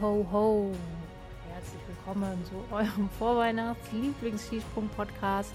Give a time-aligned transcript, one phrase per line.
[0.00, 0.72] ho, ho.
[1.52, 5.52] Herzlich willkommen zu eurem Vorweihnachts-Lieblings-Skisprung-Podcast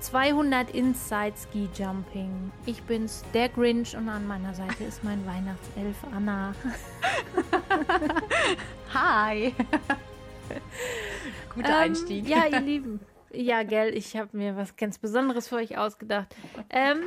[0.00, 2.52] 200 Inside Ski Jumping.
[2.66, 6.54] Ich bin's, der Grinch, und an meiner Seite ist mein Weihnachtself Anna.
[8.94, 9.54] Hi.
[11.54, 12.28] Guter ähm, Einstieg.
[12.28, 13.00] Ja, ihr Lieben.
[13.32, 16.36] Ja, gell, ich habe mir was ganz Besonderes für euch ausgedacht.
[16.70, 17.02] Ähm,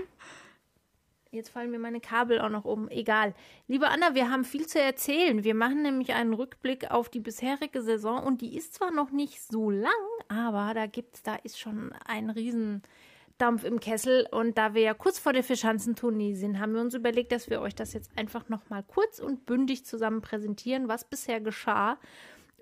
[1.38, 2.90] Jetzt fallen mir meine Kabel auch noch um.
[2.90, 3.36] Egal.
[3.68, 5.44] Liebe Anna, wir haben viel zu erzählen.
[5.44, 9.40] Wir machen nämlich einen Rückblick auf die bisherige Saison und die ist zwar noch nicht
[9.44, 9.92] so lang,
[10.30, 15.20] aber da gibt's, da ist schon ein Riesendampf im Kessel und da wir ja kurz
[15.20, 18.68] vor der Vierschanzentournee sind, haben wir uns überlegt, dass wir euch das jetzt einfach noch
[18.72, 22.00] mal kurz und bündig zusammen präsentieren, was bisher geschah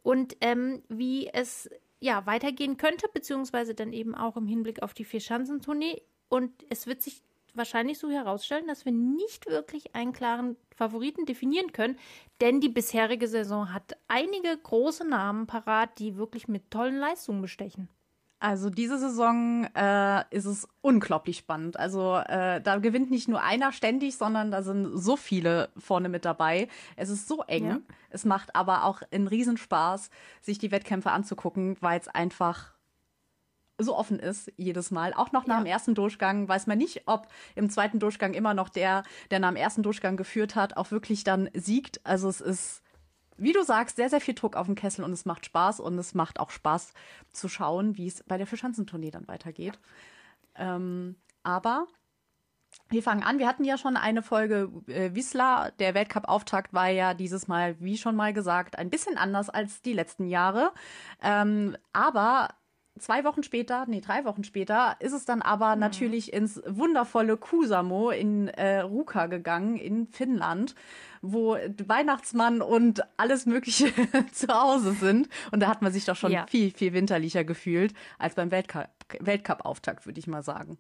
[0.04, 1.70] und ähm, wie es
[2.02, 6.02] ja weitergehen könnte, beziehungsweise dann eben auch im Hinblick auf die Vierschanzentournee.
[6.28, 7.22] Und es wird sich
[7.58, 11.98] wahrscheinlich so herausstellen, dass wir nicht wirklich einen klaren Favoriten definieren können,
[12.42, 17.90] denn die bisherige Saison hat einige große Namen parat, die wirklich mit tollen Leistungen bestechen.
[18.40, 21.80] Also diese Saison äh, ist es unglaublich spannend.
[21.80, 26.26] Also äh, da gewinnt nicht nur einer ständig, sondern da sind so viele vorne mit
[26.26, 26.68] dabei.
[26.96, 27.66] Es ist so eng.
[27.66, 27.80] Ja.
[28.10, 30.10] Es macht aber auch einen Riesenspaß,
[30.42, 32.75] sich die Wettkämpfe anzugucken, weil es einfach
[33.78, 35.14] so offen ist jedes Mal.
[35.14, 35.64] Auch noch nach ja.
[35.64, 39.50] dem ersten Durchgang weiß man nicht, ob im zweiten Durchgang immer noch der, der nach
[39.50, 42.06] dem ersten Durchgang geführt hat, auch wirklich dann siegt.
[42.06, 42.84] Also es ist,
[43.38, 45.98] wie du sagst, sehr, sehr viel Druck auf dem Kessel und es macht Spaß und
[45.98, 46.94] es macht auch Spaß
[47.32, 49.78] zu schauen, wie es bei der Fischanzentournee dann weitergeht.
[50.56, 51.88] Ähm, aber
[52.90, 53.40] wir fangen an.
[53.40, 55.72] Wir hatten ja schon eine Folge äh, Wisla.
[55.80, 59.94] Der Weltcup-Auftakt war ja dieses Mal, wie schon mal gesagt, ein bisschen anders als die
[59.94, 60.72] letzten Jahre.
[61.22, 62.50] Ähm, aber
[63.00, 65.82] zwei Wochen später, nee, drei Wochen später, ist es dann aber mhm.
[65.82, 70.76] natürlich ins wundervolle Kusamo in äh, Ruka gegangen, in Finnland,
[71.22, 73.92] wo Weihnachtsmann und alles Mögliche
[74.32, 75.28] zu Hause sind.
[75.52, 76.46] Und da hat man sich doch schon ja.
[76.48, 80.78] viel, viel winterlicher gefühlt als beim Weltcup-Auftakt, würde ich mal sagen.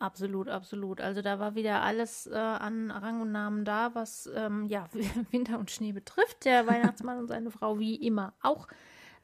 [0.00, 1.00] Absolut, absolut.
[1.00, 4.88] Also da war wieder alles äh, an Rang und Namen da, was ähm, ja
[5.30, 6.44] Winter und Schnee betrifft.
[6.44, 8.66] Der Weihnachtsmann und seine Frau wie immer auch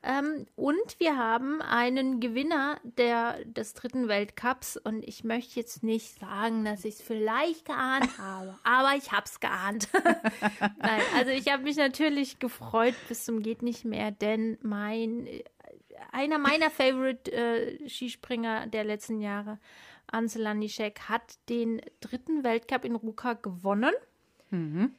[0.02, 4.76] ähm, und wir haben einen Gewinner der, des dritten Weltcups.
[4.78, 9.24] Und ich möchte jetzt nicht sagen, dass ich es vielleicht geahnt habe, aber ich habe
[9.26, 9.88] es geahnt.
[10.78, 15.28] Nein, also ich habe mich natürlich gefreut bis zum geht nicht mehr, denn mein
[16.12, 19.58] einer meiner Favorite äh, Skispringer der letzten Jahre,
[20.06, 23.94] Ansel Lanischek, hat den dritten Weltcup in Ruka gewonnen.
[24.50, 24.94] Mhm.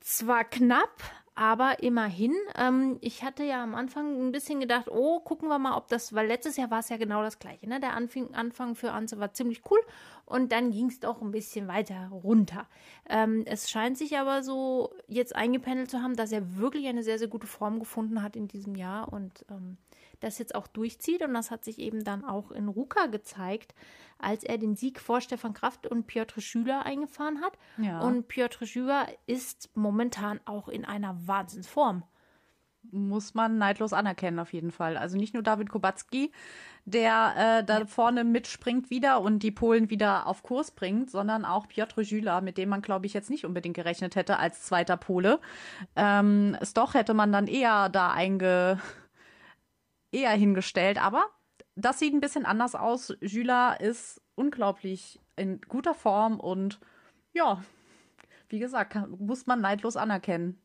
[0.00, 1.02] Zwar knapp,
[1.34, 5.76] aber immerhin, ähm, ich hatte ja am Anfang ein bisschen gedacht, oh, gucken wir mal,
[5.76, 7.66] ob das, weil letztes Jahr war es ja genau das gleiche.
[7.68, 7.80] Ne?
[7.80, 9.80] Der Anfang, Anfang für Anze war ziemlich cool
[10.26, 12.66] und dann ging es doch ein bisschen weiter runter.
[13.08, 17.18] Ähm, es scheint sich aber so jetzt eingependelt zu haben, dass er wirklich eine sehr,
[17.18, 19.78] sehr gute Form gefunden hat in diesem Jahr und ähm,
[20.22, 21.22] das jetzt auch durchzieht.
[21.22, 23.74] Und das hat sich eben dann auch in Ruka gezeigt,
[24.18, 27.58] als er den Sieg vor Stefan Kraft und Piotr Schüler eingefahren hat.
[27.78, 28.00] Ja.
[28.00, 32.04] Und Piotr Schüler ist momentan auch in einer Wahnsinnsform
[32.90, 34.96] muss man neidlos anerkennen auf jeden Fall.
[34.96, 36.32] Also nicht nur David Kubacki,
[36.84, 37.86] der äh, da ja.
[37.86, 42.58] vorne mitspringt wieder und die Polen wieder auf Kurs bringt, sondern auch Piotr Jüla, mit
[42.58, 45.38] dem man, glaube ich, jetzt nicht unbedingt gerechnet hätte als zweiter Pole.
[45.94, 48.80] Ähm, Stoch hätte man dann eher da einge
[50.12, 51.26] eher hingestellt, aber
[51.74, 53.14] das sieht ein bisschen anders aus.
[53.20, 56.78] Jüla ist unglaublich in guter Form und
[57.32, 57.62] ja,
[58.48, 60.60] wie gesagt, muss man neidlos anerkennen.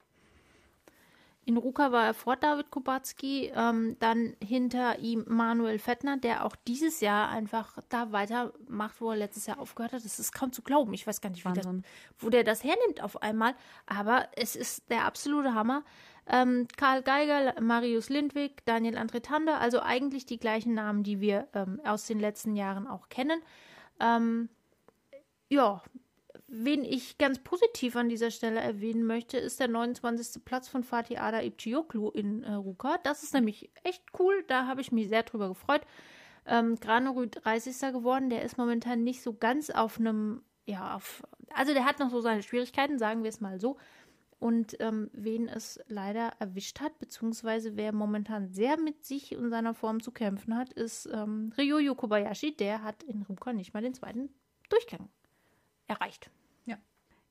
[1.45, 6.57] In Ruka war er vor David Kubacki, ähm, dann hinter ihm Manuel Fettner, der auch
[6.67, 10.03] dieses Jahr einfach da weitermacht, wo er letztes Jahr aufgehört hat.
[10.03, 10.93] Das ist kaum zu glauben.
[10.93, 11.65] Ich weiß gar nicht, das,
[12.19, 13.55] wo der das hernimmt auf einmal.
[13.85, 15.85] Aber es ist der absolute Hammer.
[16.29, 21.79] Ähm, Karl Geiger, Marius Lindwig, Daniel Andretande, also eigentlich die gleichen Namen, die wir ähm,
[21.85, 23.41] aus den letzten Jahren auch kennen.
[23.99, 24.49] Ähm,
[25.49, 25.81] ja,
[26.49, 30.45] Wen ich ganz positiv an dieser Stelle erwähnen möchte, ist der 29.
[30.45, 32.99] Platz von Fatih Ada Ibcioglu in äh, Ruka.
[33.03, 34.45] Das ist nämlich echt cool.
[34.47, 35.81] Da habe ich mich sehr drüber gefreut.
[36.45, 37.77] Ähm, Granerüth 30.
[37.91, 38.29] geworden.
[38.29, 41.21] Der ist momentan nicht so ganz auf einem, ja, auf,
[41.53, 43.75] also der hat noch so seine Schwierigkeiten, sagen wir es mal so.
[44.39, 49.73] Und ähm, wen es leider erwischt hat, beziehungsweise wer momentan sehr mit sich und seiner
[49.73, 52.55] Form zu kämpfen hat, ist ähm, Ryoyo Kobayashi.
[52.55, 54.29] Der hat in Ruka nicht mal den zweiten
[54.69, 55.09] Durchgang
[55.87, 56.29] erreicht.
[56.65, 56.77] Ja.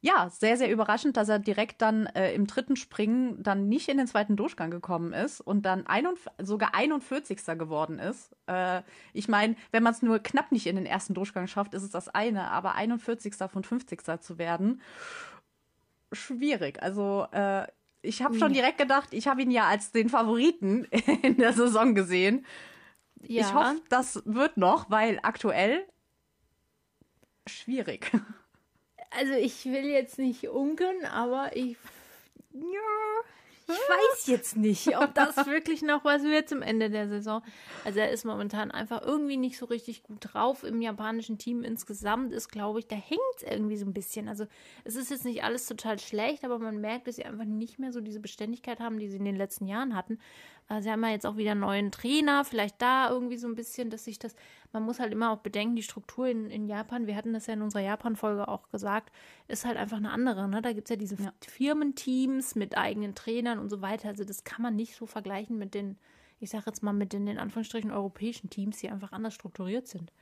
[0.01, 3.99] Ja, sehr, sehr überraschend, dass er direkt dann äh, im dritten Springen dann nicht in
[3.99, 6.09] den zweiten Durchgang gekommen ist und dann ein
[6.39, 7.39] sogar 41.
[7.57, 8.35] geworden ist.
[8.47, 8.83] Äh,
[9.13, 11.91] ich meine, wenn man es nur knapp nicht in den ersten Durchgang schafft, ist es
[11.91, 13.35] das eine, aber 41.
[13.49, 14.21] von 50.
[14.21, 14.83] zu werden,
[16.17, 16.83] schwierig.
[16.83, 17.67] Also äh,
[18.03, 20.85] ich habe schon direkt gedacht, ich habe ihn ja als den Favoriten
[21.23, 22.47] in der Saison gesehen.
[23.23, 23.43] Ja.
[23.43, 25.87] Ich hoffe, das wird noch, weil aktuell
[27.47, 28.11] schwierig.
[29.19, 31.79] Also ich will jetzt nicht unken, aber ich
[32.53, 33.21] ja,
[33.69, 37.43] ich weiß jetzt nicht, ob das wirklich noch was wird zum Ende der Saison.
[37.85, 40.63] Also er ist momentan einfach irgendwie nicht so richtig gut drauf.
[40.63, 44.29] Im japanischen Team insgesamt ist, glaube ich, da hängt es irgendwie so ein bisschen.
[44.29, 44.47] Also
[44.85, 47.93] es ist jetzt nicht alles total schlecht, aber man merkt, dass sie einfach nicht mehr
[47.93, 50.19] so diese Beständigkeit haben, die sie in den letzten Jahren hatten.
[50.69, 53.55] Äh, sie haben ja jetzt auch wieder einen neuen Trainer, vielleicht da irgendwie so ein
[53.55, 54.35] bisschen, dass sich das,
[54.73, 57.55] man muss halt immer auch bedenken, die Struktur in, in Japan, wir hatten das ja
[57.55, 59.13] in unserer Japan-Folge auch gesagt,
[59.49, 60.49] ist halt einfach eine andere.
[60.49, 60.63] Ne?
[60.63, 61.33] Da gibt es ja diese ja.
[61.47, 64.09] Firmenteams mit eigenen Trainern und so weiter.
[64.09, 65.97] Also das kann man nicht so vergleichen mit den,
[66.41, 70.13] ich sage jetzt mal, mit den in Anführungsstrichen europäischen Teams, die einfach anders strukturiert sind.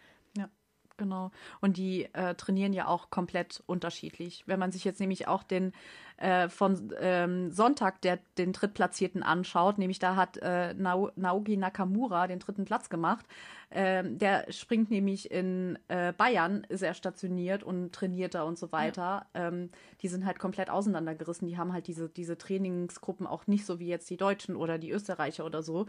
[0.96, 1.32] Genau.
[1.60, 4.44] Und die äh, trainieren ja auch komplett unterschiedlich.
[4.46, 5.72] Wenn man sich jetzt nämlich auch den
[6.18, 12.38] äh, von ähm, Sonntag der, den Drittplatzierten anschaut, nämlich da hat äh, Naoki Nakamura den
[12.38, 13.26] dritten Platz gemacht.
[13.72, 18.70] Ähm, der springt nämlich in äh, Bayern, ist er stationiert und trainiert da und so
[18.70, 19.26] weiter.
[19.34, 19.48] Ja.
[19.48, 19.70] Ähm,
[20.00, 21.48] die sind halt komplett auseinandergerissen.
[21.48, 24.92] Die haben halt diese, diese Trainingsgruppen auch nicht so wie jetzt die Deutschen oder die
[24.92, 25.86] Österreicher oder so.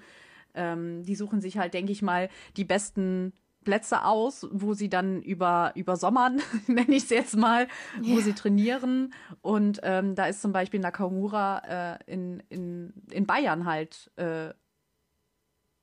[0.55, 3.33] Ähm, die suchen sich halt, denke ich mal, die besten
[3.65, 7.67] Plätze aus, wo sie dann über, über Sommern, nenne ich es jetzt mal,
[8.01, 8.21] wo yeah.
[8.21, 9.13] sie trainieren.
[9.41, 14.53] Und ähm, da ist zum Beispiel Nakamura äh, in, in, in Bayern halt äh,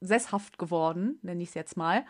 [0.00, 2.04] sesshaft geworden, nenne ich es jetzt mal.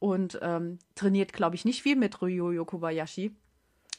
[0.00, 3.36] Und ähm, trainiert, glaube ich, nicht viel mit Ryoyo Kobayashi.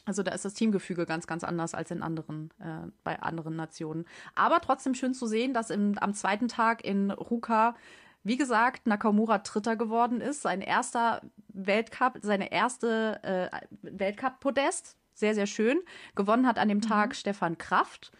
[0.04, 4.04] Also da ist das Teamgefüge ganz, ganz anders als in anderen, äh, bei anderen Nationen.
[4.34, 7.76] Aber trotzdem schön zu sehen, dass im, am zweiten Tag in Ruka
[8.24, 15.46] wie gesagt, Nakamura Dritter geworden ist, sein erster Weltcup, seine erste äh, Weltcup-Podest, sehr, sehr
[15.46, 15.80] schön.
[16.14, 17.14] Gewonnen hat an dem Tag mhm.
[17.14, 18.12] Stefan Kraft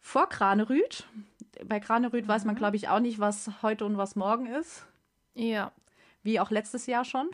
[0.00, 1.04] vor Kranerüth.
[1.66, 2.28] Bei Kranerüth mhm.
[2.28, 2.58] weiß man, mhm.
[2.58, 4.86] glaube ich, auch nicht, was heute und was morgen ist.
[5.34, 5.72] Ja.
[6.22, 7.30] Wie auch letztes Jahr schon.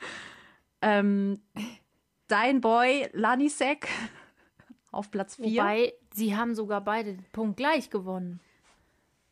[0.82, 1.40] ähm,
[2.28, 3.88] dein Boy Lanisek
[4.92, 5.46] auf Platz 4.
[5.46, 8.40] Wobei, sie haben sogar beide den Punkt gleich gewonnen.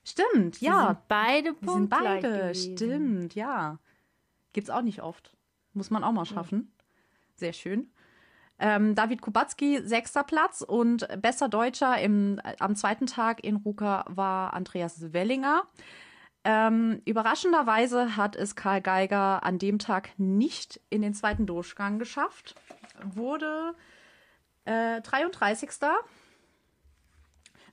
[0.06, 0.87] Stimmt, Sie ja.
[0.87, 1.73] Sind beide Punkte.
[1.73, 3.79] sind beide, stimmt, ja.
[4.53, 5.37] Gibt's auch nicht oft.
[5.73, 6.73] Muss man auch mal schaffen.
[7.35, 7.91] Sehr schön.
[8.58, 14.55] Ähm, David Kubacki, sechster Platz und bester Deutscher im, am zweiten Tag in Ruka war
[14.55, 15.64] Andreas Wellinger.
[16.44, 22.55] Ähm, überraschenderweise hat es Karl Geiger an dem Tag nicht in den zweiten Durchgang geschafft.
[23.03, 23.75] Wurde
[24.64, 25.70] äh, 33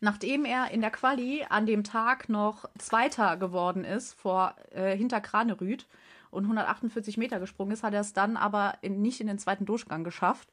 [0.03, 5.21] nachdem er in der Quali an dem Tag noch Zweiter geworden ist vor äh, hinter
[5.21, 5.87] Kranerüth
[6.29, 9.65] und 148 Meter gesprungen ist, hat er es dann aber in, nicht in den zweiten
[9.65, 10.49] Durchgang geschafft.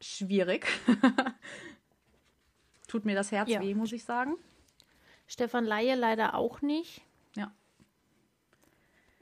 [0.00, 0.66] Schwierig.
[2.88, 3.60] Tut mir das Herz ja.
[3.60, 4.34] weh, muss ich sagen.
[5.26, 7.02] Stefan Laie leider auch nicht.
[7.36, 7.52] Ja.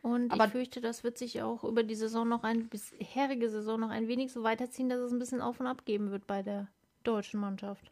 [0.02, 3.80] Und aber ich fürchte, das wird sich auch über die Saison noch ein bisherige Saison
[3.80, 6.44] noch ein wenig so weiterziehen, dass es ein bisschen auf und ab geben wird bei
[6.44, 6.68] der
[7.02, 7.90] deutschen Mannschaft.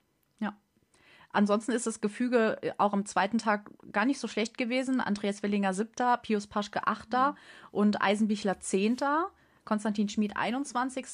[1.34, 5.00] Ansonsten ist das Gefüge äh, auch am zweiten Tag gar nicht so schlecht gewesen.
[5.00, 7.36] Andreas Wellinger siebter, Pius Paschke achter mhm.
[7.72, 9.30] und Eisenbichler zehnter.
[9.64, 11.06] Konstantin Schmid 21.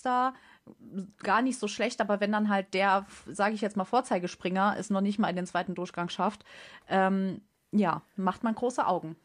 [1.23, 4.91] Gar nicht so schlecht, aber wenn dann halt der, sage ich jetzt mal, Vorzeigespringer es
[4.91, 6.45] noch nicht mal in den zweiten Durchgang schafft,
[6.89, 7.41] ähm,
[7.73, 9.17] ja, macht man große Augen.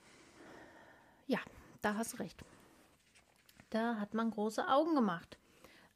[1.27, 1.39] Ja,
[1.81, 2.43] da hast du recht.
[3.71, 5.37] Da hat man große Augen gemacht.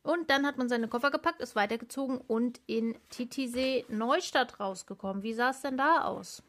[0.03, 5.23] Und dann hat man seine Koffer gepackt, ist weitergezogen und in Titisee Neustadt rausgekommen.
[5.23, 6.41] Wie sah es denn da aus?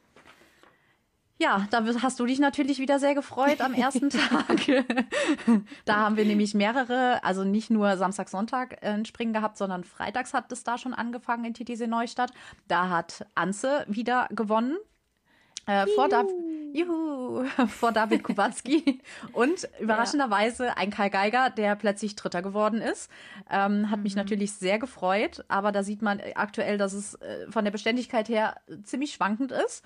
[1.41, 4.61] Ja, da hast du dich natürlich wieder sehr gefreut am ersten Tag.
[5.87, 10.35] da haben wir nämlich mehrere, also nicht nur Samstag, Sonntag ein Springen gehabt, sondern freitags
[10.35, 12.31] hat es da schon angefangen in Titisee Neustadt.
[12.69, 14.77] Da hat Anze wieder gewonnen.
[15.67, 16.25] Äh, vor, da
[16.73, 19.01] Juhu, vor David Kubacki
[19.33, 23.11] und überraschenderweise ein Kai Geiger, der plötzlich Dritter geworden ist.
[23.51, 24.03] Ähm, hat mhm.
[24.05, 28.29] mich natürlich sehr gefreut, aber da sieht man aktuell, dass es äh, von der Beständigkeit
[28.29, 29.85] her ziemlich schwankend ist.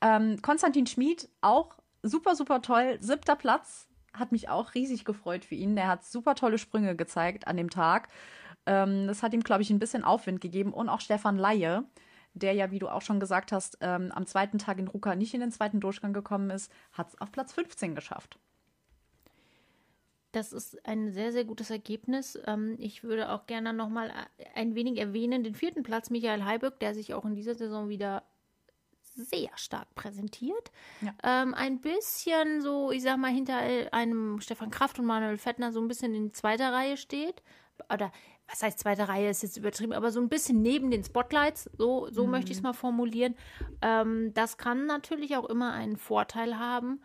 [0.00, 2.96] Ähm, Konstantin Schmid auch super, super toll.
[3.00, 5.76] Siebter Platz hat mich auch riesig gefreut für ihn.
[5.76, 8.08] Der hat super tolle Sprünge gezeigt an dem Tag.
[8.66, 11.84] Ähm, das hat ihm, glaube ich, ein bisschen Aufwind gegeben und auch Stefan Laie
[12.34, 15.34] der ja, wie du auch schon gesagt hast, ähm, am zweiten Tag in Ruka nicht
[15.34, 18.38] in den zweiten Durchgang gekommen ist, hat es auf Platz 15 geschafft.
[20.32, 22.38] Das ist ein sehr, sehr gutes Ergebnis.
[22.46, 24.12] Ähm, ich würde auch gerne noch mal
[24.54, 28.22] ein wenig erwähnen, den vierten Platz Michael Heiböck, der sich auch in dieser Saison wieder
[29.02, 30.70] sehr stark präsentiert.
[31.00, 31.14] Ja.
[31.24, 33.58] Ähm, ein bisschen so, ich sag mal, hinter
[33.92, 37.42] einem Stefan Kraft und Manuel Fettner so ein bisschen in zweiter Reihe steht.
[37.92, 38.12] oder
[38.50, 42.08] was heißt zweite Reihe ist jetzt übertrieben, aber so ein bisschen neben den Spotlights, so,
[42.10, 42.32] so mhm.
[42.32, 43.34] möchte ich es mal formulieren.
[43.80, 47.00] Ähm, das kann natürlich auch immer einen Vorteil haben.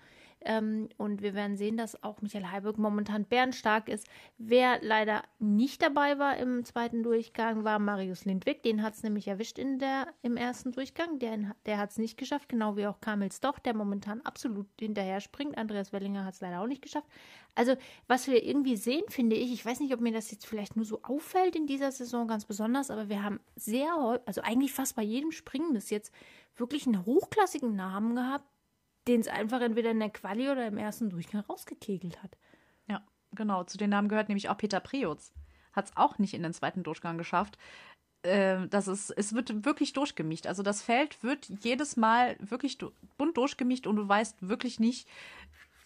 [0.45, 4.07] Ähm, und wir werden sehen, dass auch Michael Heiberg momentan bärenstark ist.
[4.37, 8.61] Wer leider nicht dabei war im zweiten Durchgang, war Marius Lindwig.
[8.63, 11.19] Den hat es nämlich erwischt in der, im ersten Durchgang.
[11.19, 15.19] Der, der hat es nicht geschafft, genau wie auch Kamil Stoch, der momentan absolut hinterher
[15.19, 15.57] springt.
[15.57, 17.07] Andreas Wellinger hat es leider auch nicht geschafft.
[17.55, 17.75] Also,
[18.07, 20.85] was wir irgendwie sehen, finde ich, ich weiß nicht, ob mir das jetzt vielleicht nur
[20.85, 24.95] so auffällt in dieser Saison ganz besonders, aber wir haben sehr häufig, also eigentlich fast
[24.95, 26.13] bei jedem Springen bis jetzt,
[26.57, 28.45] wirklich einen hochklassigen Namen gehabt,
[29.07, 32.37] den es einfach entweder in der Quali oder im ersten Durchgang rausgekegelt hat.
[32.87, 33.63] Ja, genau.
[33.63, 35.33] Zu den Namen gehört nämlich auch Peter Preutz.
[35.73, 37.57] Hat es auch nicht in den zweiten Durchgang geschafft.
[38.23, 40.47] Äh, das ist, es wird wirklich durchgemischt.
[40.47, 42.77] Also das Feld wird jedes Mal wirklich
[43.17, 45.07] bunt durchgemischt und du weißt wirklich nicht,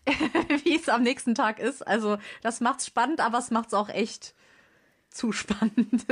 [0.63, 1.85] wie es am nächsten Tag ist.
[1.85, 4.33] Also das macht's spannend, aber es macht's auch echt
[5.09, 6.05] zu spannend.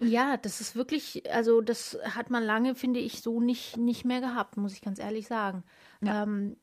[0.00, 4.20] ja, das ist wirklich, also das hat man lange, finde ich, so nicht, nicht mehr
[4.20, 5.64] gehabt, muss ich ganz ehrlich sagen.
[6.00, 6.22] Ja.
[6.22, 6.56] Ähm,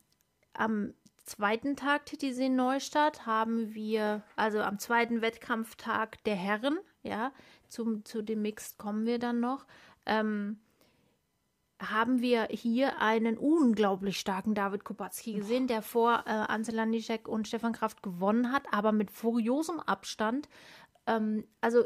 [0.54, 7.32] am zweiten Tag Titisee Neustadt haben wir, also am zweiten Wettkampftag der Herren, ja,
[7.68, 9.66] zum, zu dem Mixed kommen wir dann noch,
[10.06, 10.58] ähm,
[11.80, 16.80] haben wir hier einen unglaublich starken David Kubacki gesehen, der vor äh, Ansel
[17.26, 20.48] und Stefan Kraft gewonnen hat, aber mit furiosem Abstand.
[21.06, 21.84] Ähm, also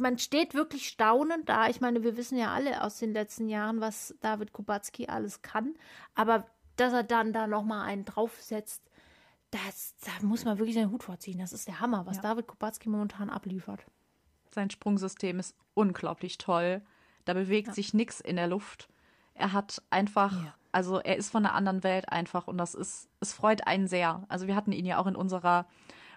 [0.00, 1.68] man steht wirklich staunend da.
[1.68, 5.74] Ich meine, wir wissen ja alle aus den letzten Jahren, was David Kubacki alles kann.
[6.14, 8.82] Aber dass er dann da nochmal einen draufsetzt,
[9.50, 11.38] das, da muss man wirklich seinen Hut vorziehen.
[11.38, 12.22] Das ist der Hammer, was ja.
[12.22, 13.84] David Kubacki momentan abliefert.
[14.50, 16.82] Sein Sprungsystem ist unglaublich toll.
[17.24, 17.74] Da bewegt ja.
[17.74, 18.88] sich nichts in der Luft.
[19.34, 20.54] Er hat einfach, ja.
[20.72, 24.24] also er ist von einer anderen Welt einfach und das ist, es freut einen sehr.
[24.28, 25.66] Also wir hatten ihn ja auch in unserer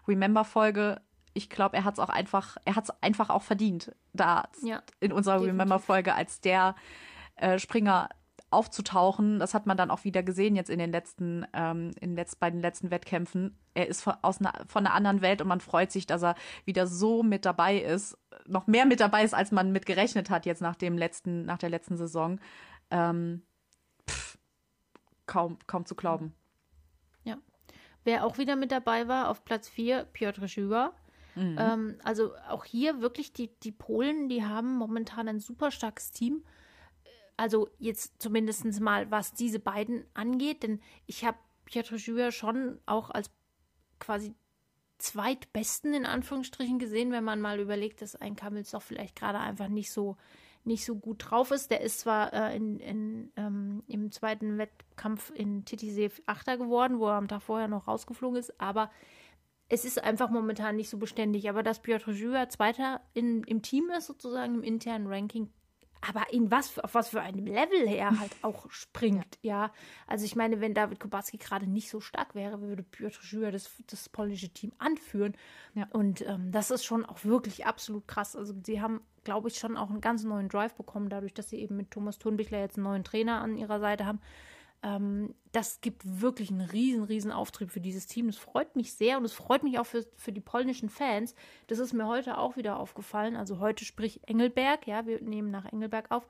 [0.08, 1.02] Remember-Folge
[1.34, 4.82] ich glaube, er hat es auch einfach, er hat es einfach auch verdient, da ja,
[5.00, 6.76] in unserer Remember-Folge als der
[7.36, 8.10] äh, Springer
[8.52, 9.40] aufzutauchen.
[9.40, 12.52] Das hat man dann auch wieder gesehen jetzt in den letzten, ähm, in letzt, bei
[12.52, 13.58] den letzten Wettkämpfen.
[13.74, 16.36] Er ist von, aus einer, von einer anderen Welt und man freut sich, dass er
[16.66, 20.46] wieder so mit dabei ist, noch mehr mit dabei ist, als man mit gerechnet hat
[20.46, 22.40] jetzt nach dem letzten, nach der letzten Saison.
[22.92, 23.44] Ähm,
[24.10, 24.38] pff,
[25.26, 26.34] kaum, kaum zu glauben.
[27.24, 27.38] Ja.
[28.04, 30.94] Wer auch wieder mit dabei war, auf Platz 4, Piotr Schüber.
[31.36, 31.56] Mhm.
[31.60, 36.44] Ähm, also auch hier wirklich die, die Polen, die haben momentan ein super starkes Team.
[37.38, 43.10] Also jetzt zumindest mal, was diese beiden angeht, denn ich habe Piotr Jura schon auch
[43.10, 43.32] als
[44.00, 44.36] quasi
[44.98, 49.68] zweitbesten in Anführungsstrichen gesehen, wenn man mal überlegt, dass ein Kamels doch vielleicht gerade einfach
[49.68, 50.18] nicht so
[50.64, 51.72] nicht so gut drauf ist.
[51.72, 57.08] Der ist zwar äh, in, in, ähm, im zweiten Wettkampf in Titisee Achter geworden, wo
[57.08, 58.92] er am Tag vorher noch rausgeflogen ist, aber
[59.72, 61.50] es ist einfach momentan nicht so beständig.
[61.50, 65.50] Aber dass Piotr Jura Zweiter in, im Team ist, sozusagen im internen Ranking,
[66.02, 69.68] aber in was für, auf was für einem Level er halt auch springt, ja.
[69.68, 69.72] ja.
[70.08, 73.72] Also ich meine, wenn David Kubacki gerade nicht so stark wäre, würde Piotr Jura das,
[73.88, 75.38] das polnische Team anführen.
[75.74, 75.88] Ja.
[75.92, 78.36] Und ähm, das ist schon auch wirklich absolut krass.
[78.36, 81.60] Also sie haben, glaube ich, schon auch einen ganz neuen Drive bekommen, dadurch, dass sie
[81.62, 84.20] eben mit Thomas Thunbichler jetzt einen neuen Trainer an ihrer Seite haben.
[84.84, 88.28] Ähm, das gibt wirklich einen riesen, riesen Auftrieb für dieses Team.
[88.28, 91.36] Das freut mich sehr und es freut mich auch für, für die polnischen Fans.
[91.68, 93.36] Das ist mir heute auch wieder aufgefallen.
[93.36, 96.28] Also heute sprich Engelberg, ja, wir nehmen nach Engelberg auf.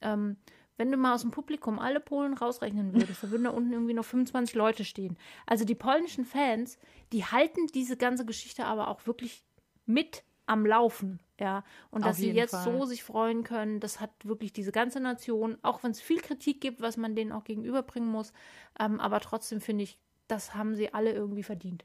[0.00, 0.36] Ähm,
[0.78, 3.94] wenn du mal aus dem Publikum alle Polen rausrechnen würdest, da würden da unten irgendwie
[3.94, 5.18] noch 25 Leute stehen.
[5.46, 6.78] Also die polnischen Fans,
[7.12, 9.44] die halten diese ganze Geschichte aber auch wirklich
[9.84, 11.64] mit am Laufen, ja.
[11.90, 12.64] Und dass sie jetzt Fall.
[12.64, 16.60] so sich freuen können, das hat wirklich diese ganze Nation, auch wenn es viel Kritik
[16.60, 18.32] gibt, was man denen auch gegenüberbringen muss,
[18.78, 21.84] ähm, aber trotzdem finde ich, das haben sie alle irgendwie verdient.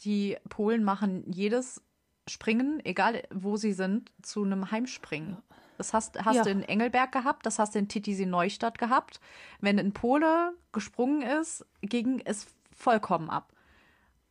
[0.00, 1.82] Die Polen machen jedes
[2.26, 5.36] Springen, egal wo sie sind, zu einem Heimspringen.
[5.76, 6.42] Das hast, hast ja.
[6.44, 9.20] du in Engelberg gehabt, das hast du in Titisee Neustadt gehabt.
[9.60, 13.52] Wenn ein Pole gesprungen ist, ging es vollkommen ab.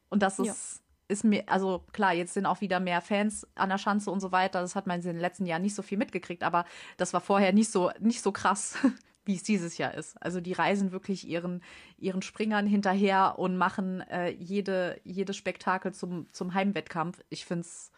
[0.09, 3.77] Und das ist ist mir, also klar, jetzt sind auch wieder mehr Fans an der
[3.77, 4.61] Schanze und so weiter.
[4.61, 6.65] Das hat man in den letzten Jahren nicht so viel mitgekriegt, aber
[6.97, 8.77] das war vorher nicht so, nicht so krass,
[9.25, 10.21] wie es dieses Jahr ist.
[10.21, 11.61] Also die reisen wirklich ihren,
[11.97, 17.21] ihren Springern hinterher und machen äh, jede, jedes Spektakel zum, zum Heimwettkampf.
[17.29, 17.91] Ich finde es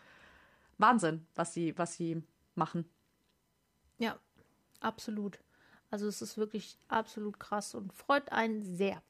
[0.77, 2.21] Wahnsinn, was sie, was sie
[2.55, 2.85] machen.
[3.97, 4.19] Ja,
[4.79, 5.39] absolut.
[5.89, 9.01] Also es ist wirklich absolut krass und freut einen sehr.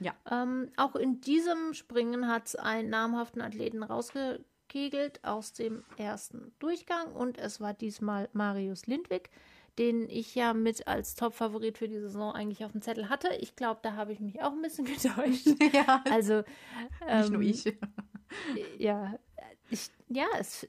[0.00, 0.14] Ja.
[0.30, 7.12] Ähm, auch in diesem Springen hat es einen namhaften Athleten rausgekegelt aus dem ersten Durchgang
[7.12, 9.30] und es war diesmal Marius Lindwig,
[9.78, 13.28] den ich ja mit als Top-Favorit für die Saison eigentlich auf dem Zettel hatte.
[13.40, 15.48] Ich glaube, da habe ich mich auch ein bisschen getäuscht.
[15.72, 16.02] ja.
[16.10, 16.42] Also
[17.06, 18.78] ähm, nicht nur ähm, ich.
[18.78, 19.14] ja,
[19.70, 20.66] Ich, ja, es,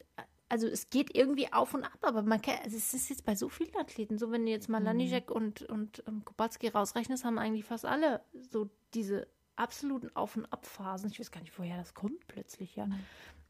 [0.50, 3.36] also es geht irgendwie auf und ab, aber man kann, also es ist jetzt bei
[3.36, 4.86] so vielen Athleten, so wenn du jetzt mal mhm.
[4.86, 10.46] Lanijek und, und ähm, Kubacki rausrechnest, haben eigentlich fast alle so diese absoluten Auf- und
[10.46, 11.10] Abphasen.
[11.10, 12.86] Ich weiß gar nicht, woher das kommt plötzlich, ja.
[12.86, 13.00] Mhm.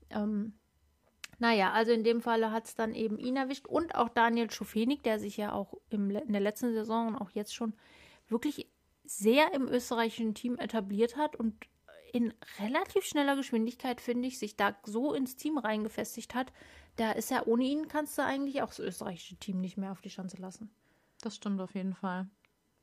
[0.10, 0.54] Ähm,
[1.38, 5.02] naja, also in dem Falle hat es dann eben ihn erwischt und auch Daniel Schofenig,
[5.02, 7.74] der sich ja auch im, in der letzten Saison und auch jetzt schon
[8.30, 8.70] wirklich
[9.04, 11.56] sehr im österreichischen Team etabliert hat und
[12.14, 16.54] in relativ schneller Geschwindigkeit, finde ich, sich da so ins Team reingefestigt hat.
[16.96, 20.02] Da ist ja ohne ihn kannst du eigentlich auch das österreichische Team nicht mehr auf
[20.02, 20.70] die Schanze lassen.
[21.22, 22.28] Das stimmt auf jeden Fall.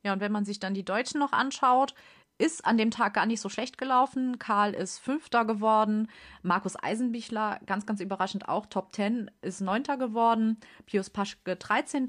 [0.03, 1.95] Ja, und wenn man sich dann die Deutschen noch anschaut,
[2.37, 4.39] ist an dem Tag gar nicht so schlecht gelaufen.
[4.39, 6.09] Karl ist Fünfter geworden.
[6.41, 10.57] Markus Eisenbichler, ganz, ganz überraschend auch Top Ten, ist Neunter geworden.
[10.85, 12.07] Pius Paschke 13.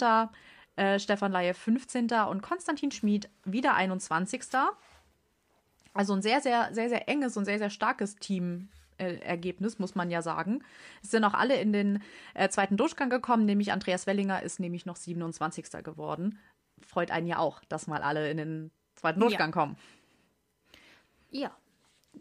[0.76, 2.11] Äh, Stefan Laie 15.
[2.28, 4.42] und Konstantin Schmid wieder 21.
[5.92, 8.70] Also ein sehr, sehr, sehr, sehr enges und sehr, sehr starkes Team.
[8.98, 10.62] Ergebnis, muss man ja sagen.
[11.02, 12.02] Es sind auch alle in den
[12.34, 15.70] äh, zweiten Durchgang gekommen, nämlich Andreas Wellinger ist nämlich noch 27.
[15.82, 16.38] geworden.
[16.86, 19.52] Freut einen ja auch, dass mal alle in den zweiten Durchgang ja.
[19.52, 19.76] kommen.
[21.30, 21.56] Ja.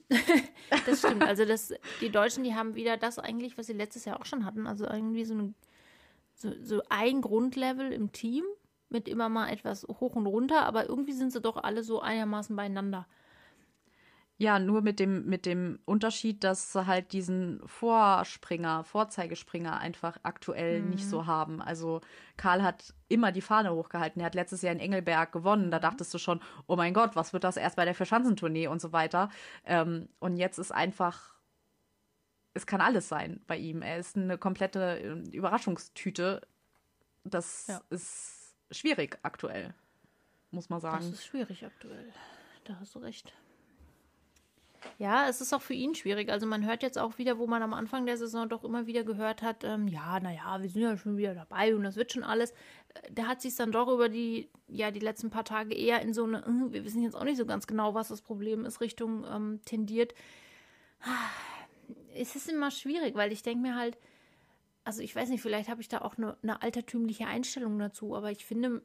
[0.86, 1.24] das stimmt.
[1.24, 4.46] Also das, die Deutschen, die haben wieder das eigentlich, was sie letztes Jahr auch schon
[4.46, 4.68] hatten.
[4.68, 5.54] Also irgendwie so, eine,
[6.34, 8.44] so, so ein Grundlevel im Team
[8.90, 12.56] mit immer mal etwas hoch und runter, aber irgendwie sind sie doch alle so einigermaßen
[12.56, 13.08] beieinander.
[14.38, 20.82] Ja, nur mit dem, mit dem Unterschied, dass sie halt diesen Vorspringer, Vorzeigespringer einfach aktuell
[20.82, 20.90] mhm.
[20.90, 21.62] nicht so haben.
[21.62, 22.02] Also
[22.36, 24.22] Karl hat immer die Fahne hochgehalten.
[24.22, 25.70] Er hat letztes Jahr in Engelberg gewonnen.
[25.70, 25.84] Da mhm.
[25.84, 28.92] dachtest du schon, oh mein Gott, was wird das erst bei der Verschanzentournee und so
[28.92, 29.30] weiter.
[29.66, 31.36] Ähm, und jetzt ist einfach,
[32.56, 33.84] es kann alles sein bei ihm.
[33.84, 36.42] Er ist eine komplette äh, Überraschungstüte.
[37.24, 37.82] Das ja.
[37.92, 39.76] ist schwierig aktuell,
[40.50, 40.98] muss man sagen.
[40.98, 42.12] Das ist schwierig aktuell.
[42.66, 43.34] Da hast du recht.
[45.00, 46.30] Ja, es ist auch für ihn schwierig.
[46.30, 49.04] Also man hört jetzt auch wieder, wo man am Anfang der Saison doch immer wieder
[49.04, 52.24] gehört hat, ähm, ja, naja, wir sind ja schon wieder dabei und das wird schon
[52.24, 52.52] alles.
[52.52, 56.14] Äh, der hat sich dann doch über die, ja, die letzten paar Tage eher in
[56.14, 58.82] so eine, äh, wir wissen jetzt auch nicht so ganz genau, was das Problem ist,
[58.82, 60.14] Richtung ähm, tendiert.
[62.16, 63.98] Es ist immer schwierig, weil ich denke mir halt,
[64.86, 68.32] also ich weiß nicht, vielleicht habe ich da auch eine, eine altertümliche Einstellung dazu, aber
[68.32, 68.82] ich finde,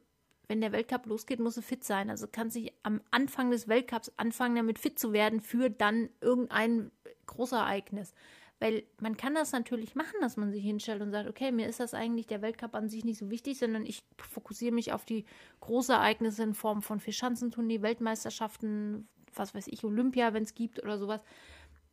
[0.49, 2.09] wenn der Weltcup losgeht, muss er fit sein.
[2.09, 6.91] Also kann sich am Anfang des Weltcups anfangen, damit fit zu werden für dann irgendein
[7.27, 8.15] Großereignis.
[8.59, 11.79] Weil man kann das natürlich machen, dass man sich hinstellt und sagt, okay, mir ist
[11.79, 15.25] das eigentlich der Weltcup an sich nicht so wichtig, sondern ich fokussiere mich auf die
[15.59, 21.21] Großereignisse in Form von Vierschanzentournee, Weltmeisterschaften, was weiß ich, Olympia, wenn es gibt oder sowas.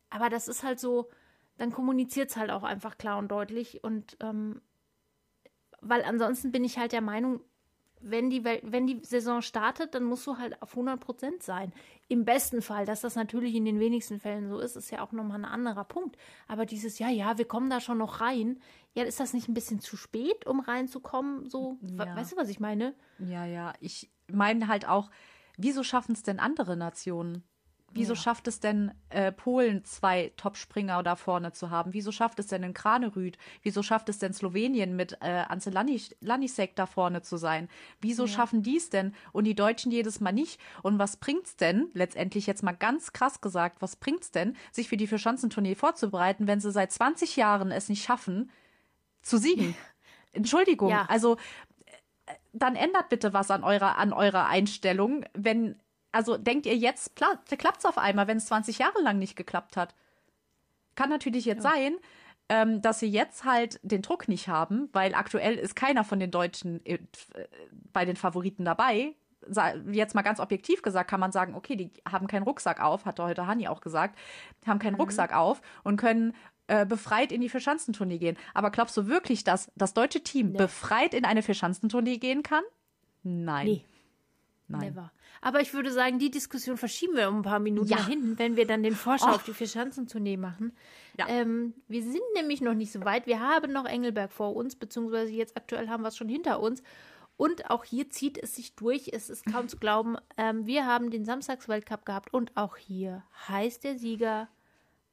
[0.09, 1.09] Aber das ist halt so,
[1.57, 3.83] dann kommuniziert es halt auch einfach klar und deutlich.
[3.83, 4.61] Und ähm,
[5.79, 7.39] weil ansonsten bin ich halt der Meinung,
[8.01, 11.73] wenn die, wenn die Saison startet, dann musst du halt auf 100 Prozent sein.
[12.07, 15.11] Im besten Fall, dass das natürlich in den wenigsten Fällen so ist, ist ja auch
[15.11, 16.17] nochmal ein anderer Punkt.
[16.47, 18.59] Aber dieses, ja, ja, wir kommen da schon noch rein.
[18.93, 21.49] Ja, ist das nicht ein bisschen zu spät, um reinzukommen?
[21.49, 22.15] So, ja.
[22.15, 22.95] weißt du, was ich meine?
[23.19, 23.73] Ja, ja.
[23.79, 25.09] Ich meine halt auch,
[25.57, 27.43] wieso schaffen es denn andere Nationen?
[27.97, 28.19] Wieso ja.
[28.19, 31.93] schafft es denn äh, Polen zwei Topspringer da vorne zu haben?
[31.93, 33.37] Wieso schafft es denn in Kranerüt?
[33.63, 37.69] Wieso schafft es denn Slowenien mit äh, Ance Lanisek da vorne zu sein?
[37.99, 38.29] Wieso ja.
[38.29, 40.59] schaffen die es denn und die Deutschen jedes Mal nicht?
[40.83, 44.97] Und was bringt's denn, letztendlich jetzt mal ganz krass gesagt, was bringt's denn, sich für
[44.97, 48.51] die Vierschanzentournee vorzubereiten, wenn sie seit 20 Jahren es nicht schaffen,
[49.21, 49.75] zu siegen?
[50.31, 51.05] Entschuldigung, ja.
[51.09, 51.37] also
[52.25, 55.79] äh, dann ändert bitte was an eurer, an eurer Einstellung, wenn
[56.17, 59.77] also denkt ihr jetzt, klappt es auf einmal, wenn es 20 Jahre lang nicht geklappt
[59.77, 59.93] hat?
[60.95, 61.69] Kann natürlich jetzt ja.
[61.69, 61.97] sein,
[62.49, 66.31] ähm, dass sie jetzt halt den Druck nicht haben, weil aktuell ist keiner von den
[66.31, 66.97] Deutschen äh,
[67.93, 69.13] bei den Favoriten dabei.
[69.91, 73.19] Jetzt mal ganz objektiv gesagt, kann man sagen, okay, die haben keinen Rucksack auf, hat
[73.19, 74.17] heute Hani auch gesagt,
[74.65, 75.01] haben keinen mhm.
[75.01, 76.33] Rucksack auf und können
[76.65, 78.37] äh, befreit in die Vierschanzentournee gehen.
[78.55, 80.57] Aber glaubst du wirklich, dass das deutsche Team nee.
[80.57, 82.63] befreit in eine Vierschanzentournee gehen kann?
[83.21, 83.67] Nein.
[83.67, 83.85] Nee.
[84.67, 84.93] Nein.
[84.93, 85.11] Never.
[85.41, 87.97] Aber ich würde sagen, die Diskussion verschieben wir um ein paar Minuten ja.
[87.97, 89.35] nach hinten, wenn wir dann den Vorschau oh.
[89.35, 90.73] auf die Vierschanzentournee machen.
[91.17, 91.27] Ja.
[91.27, 93.27] Ähm, wir sind nämlich noch nicht so weit.
[93.27, 96.81] Wir haben noch Engelberg vor uns, beziehungsweise jetzt aktuell haben wir es schon hinter uns.
[97.37, 99.09] Und auch hier zieht es sich durch.
[99.13, 100.17] Es ist kaum zu glauben.
[100.37, 104.47] Ähm, wir haben den Samstagsweltcup gehabt und auch hier heißt der Sieger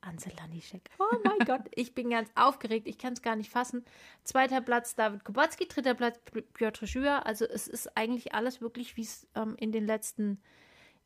[0.05, 0.91] Ansel Lanischek.
[0.99, 2.87] Oh mein Gott, ich bin ganz aufgeregt.
[2.87, 3.85] Ich kann es gar nicht fassen.
[4.23, 6.19] Zweiter Platz David Kubacki, dritter Platz
[6.53, 7.27] Piotr Schüer.
[7.27, 10.41] Also es ist eigentlich alles wirklich, wie es ähm, in den letzten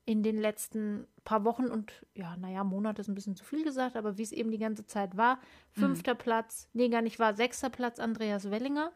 [0.04, 3.94] in den letzten paar Wochen und ja, naja, Monat ist ein bisschen zu viel gesagt,
[3.94, 5.38] aber wie es eben die ganze Zeit war.
[5.72, 6.18] Fünfter mhm.
[6.18, 8.90] Platz, nee, gar nicht war, sechster Platz Andreas Wellinger.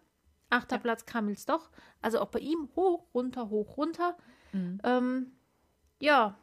[0.48, 0.80] Achter ja.
[0.82, 1.68] Platz Kamil Stoch.
[2.00, 4.16] Also auch bei ihm hoch, runter, hoch, runter.
[4.52, 4.80] Mhm.
[4.84, 5.32] Ähm,
[5.98, 6.38] ja,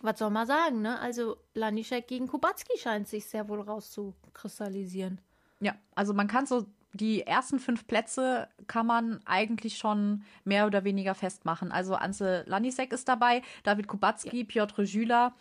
[0.00, 0.98] was soll man sagen, ne?
[1.00, 5.20] Also Lanischek gegen Kubacki scheint sich sehr wohl rauszukristallisieren.
[5.60, 10.84] Ja, also man kann so die ersten fünf Plätze kann man eigentlich schon mehr oder
[10.84, 11.70] weniger festmachen.
[11.70, 14.44] Also Anse Lanisek ist dabei, David Kubacki, ja.
[14.44, 15.34] Piotr Jüler,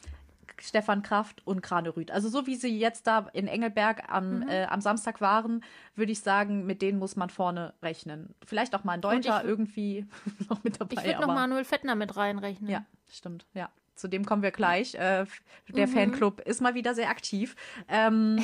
[0.59, 2.11] Stefan Kraft und Kranerüth.
[2.11, 4.49] Also so wie sie jetzt da in Engelberg am, mhm.
[4.49, 5.63] äh, am Samstag waren,
[5.95, 8.33] würde ich sagen, mit denen muss man vorne rechnen.
[8.45, 10.05] Vielleicht auch mal ein Deutscher irgendwie
[10.49, 11.01] noch mit dabei.
[11.01, 12.69] Ich würde noch Manuel Fettner mit reinrechnen.
[12.69, 13.69] Ja, stimmt, ja.
[13.97, 14.95] Zu dem kommen wir gleich.
[14.95, 15.25] Äh,
[15.69, 15.91] der mhm.
[15.91, 17.55] Fanclub ist mal wieder sehr aktiv.
[17.87, 18.43] Ähm,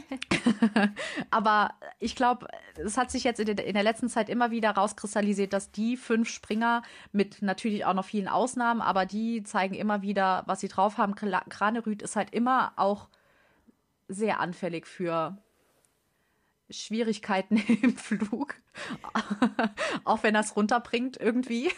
[1.30, 5.52] Aber ich glaube, es hat sich jetzt in, in, der letzten Zeit immer wieder rauskristallisiert,
[5.52, 10.44] dass die fünf Springer mit natürlich auch noch vielen Ausnahmen, aber die zeigen immer wieder,
[10.46, 11.14] was sie drauf haben.
[11.14, 13.08] Kranerüth ist halt immer auch
[14.08, 15.38] sehr anfällig für
[16.70, 18.54] Schwierigkeiten im Flug.
[20.04, 21.70] auch wenn es runterbringt irgendwie.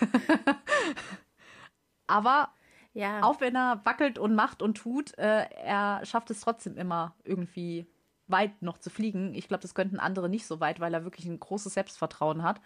[2.07, 2.51] aber
[2.95, 3.23] ja.
[3.23, 7.87] auch wenn er wackelt und macht und tut, äh, er schafft es trotzdem immer irgendwie
[8.27, 9.35] weit noch zu fliegen.
[9.35, 12.61] Ich glaube, das könnten andere nicht so weit, weil er wirklich ein großes Selbstvertrauen hat.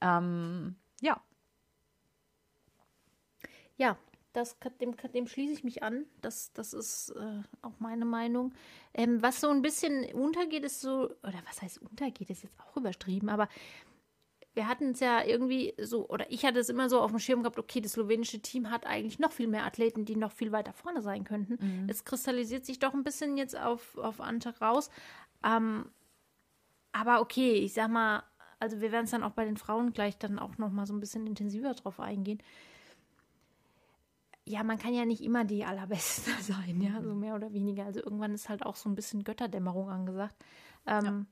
[0.00, 1.20] Ähm, ja.
[3.76, 3.96] Ja,
[4.34, 6.04] das, dem, dem schließe ich mich an.
[6.20, 8.52] Das, das ist äh, auch meine Meinung.
[8.92, 12.76] Ähm, was so ein bisschen untergeht, ist so, oder was heißt untergeht, ist jetzt auch
[12.76, 13.48] übertrieben, aber
[14.54, 17.42] wir hatten es ja irgendwie so, oder ich hatte es immer so auf dem Schirm
[17.42, 20.72] gehabt, okay, das slowenische Team hat eigentlich noch viel mehr Athleten, die noch viel weiter
[20.72, 21.58] vorne sein könnten.
[21.60, 21.88] Mhm.
[21.88, 24.90] Es kristallisiert sich doch ein bisschen jetzt auf, auf Antag raus.
[25.44, 25.90] Ähm,
[26.92, 28.22] aber okay, ich sag mal,
[28.60, 30.94] also wir werden es dann auch bei den Frauen gleich dann auch noch mal so
[30.94, 32.38] ein bisschen intensiver drauf eingehen.
[34.46, 37.86] Ja, man kann ja nicht immer die Allerbeste sein, ja, so mehr oder weniger.
[37.86, 40.36] Also irgendwann ist halt auch so ein bisschen Götterdämmerung angesagt.
[40.86, 41.26] Ähm, ja.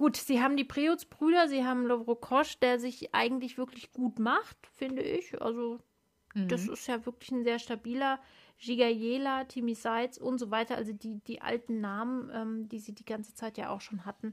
[0.00, 4.56] Gut, sie haben die Preuts-Brüder, sie haben Lovro Kosch, der sich eigentlich wirklich gut macht,
[4.74, 5.42] finde ich.
[5.42, 5.78] Also,
[6.32, 6.48] mhm.
[6.48, 8.18] das ist ja wirklich ein sehr stabiler.
[8.56, 10.76] Gigayela, Timmy Seitz und so weiter.
[10.76, 14.32] Also die, die alten Namen, ähm, die sie die ganze Zeit ja auch schon hatten.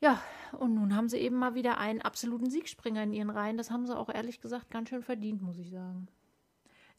[0.00, 0.20] Ja,
[0.58, 3.58] und nun haben sie eben mal wieder einen absoluten Siegspringer in ihren Reihen.
[3.58, 6.08] Das haben sie auch ehrlich gesagt ganz schön verdient, muss ich sagen.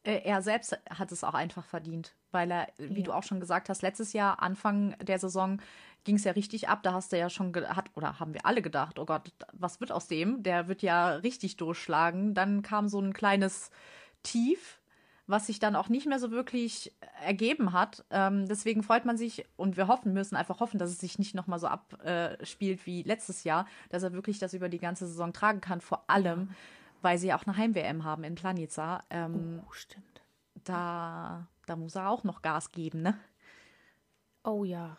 [0.03, 3.03] Äh, er selbst hat es auch einfach verdient, weil er, wie ja.
[3.03, 5.61] du auch schon gesagt hast, letztes Jahr, Anfang der Saison,
[6.03, 6.83] ging es ja richtig ab.
[6.83, 9.91] Da hast du ja schon hat oder haben wir alle gedacht, oh Gott, was wird
[9.91, 10.43] aus dem?
[10.43, 12.33] Der wird ja richtig durchschlagen.
[12.33, 13.71] Dann kam so ein kleines
[14.23, 14.79] Tief,
[15.27, 18.05] was sich dann auch nicht mehr so wirklich ergeben hat.
[18.09, 21.35] Ähm, deswegen freut man sich und wir hoffen, müssen einfach hoffen, dass es sich nicht
[21.35, 25.61] nochmal so abspielt wie letztes Jahr, dass er wirklich das über die ganze Saison tragen
[25.61, 25.81] kann.
[25.81, 26.49] Vor allem,
[27.01, 29.03] weil sie ja auch eine Heim-WM haben in Planica.
[29.09, 30.21] Ähm, oh, stimmt.
[30.65, 33.17] Da, da muss er auch noch Gas geben, ne?
[34.43, 34.97] Oh ja.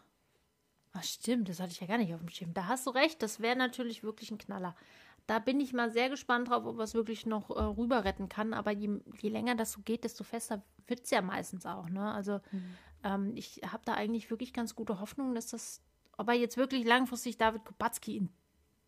[0.97, 2.55] Ach, stimmt, das hatte ich ja gar nicht auf dem Schirm.
[2.55, 4.77] Da hast du recht, das wäre natürlich wirklich ein Knaller.
[5.27, 8.29] Da bin ich mal sehr gespannt drauf, ob er es wirklich noch äh, rüber retten
[8.29, 8.55] kann.
[8.55, 11.89] Aber je, je, länger das so geht, desto fester wird es ja meistens auch.
[11.89, 12.13] Ne?
[12.13, 12.77] Also mhm.
[13.03, 15.83] ähm, ich habe da eigentlich wirklich ganz gute Hoffnung, dass das,
[16.17, 18.29] ob er jetzt wirklich langfristig David Kubacki in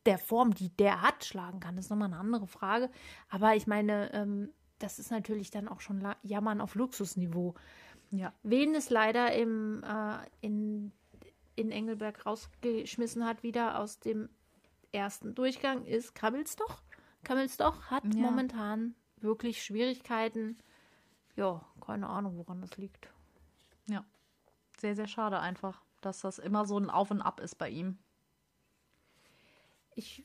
[0.05, 2.89] der Form, die der hat, schlagen kann, das ist nochmal eine andere Frage.
[3.29, 7.55] Aber ich meine, ähm, das ist natürlich dann auch schon Jammern auf Luxusniveau.
[8.11, 8.33] Ja.
[8.45, 10.93] Wen es leider im, äh, in
[11.57, 14.29] in Engelberg rausgeschmissen hat, wieder aus dem
[14.93, 16.83] ersten Durchgang, ist Kammelsdoch.
[17.25, 18.21] Kammelsdoch hat ja.
[18.21, 20.57] momentan wirklich Schwierigkeiten.
[21.35, 23.09] Ja, keine Ahnung, woran das liegt.
[23.89, 24.05] Ja,
[24.79, 27.99] sehr, sehr schade einfach, dass das immer so ein Auf und Ab ist bei ihm.
[29.95, 30.25] Ich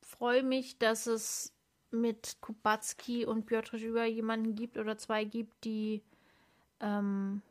[0.00, 1.52] freue mich, dass es
[1.90, 6.02] mit Kubacki und Piotr Juba jemanden gibt oder zwei gibt, die
[6.80, 7.42] ähm,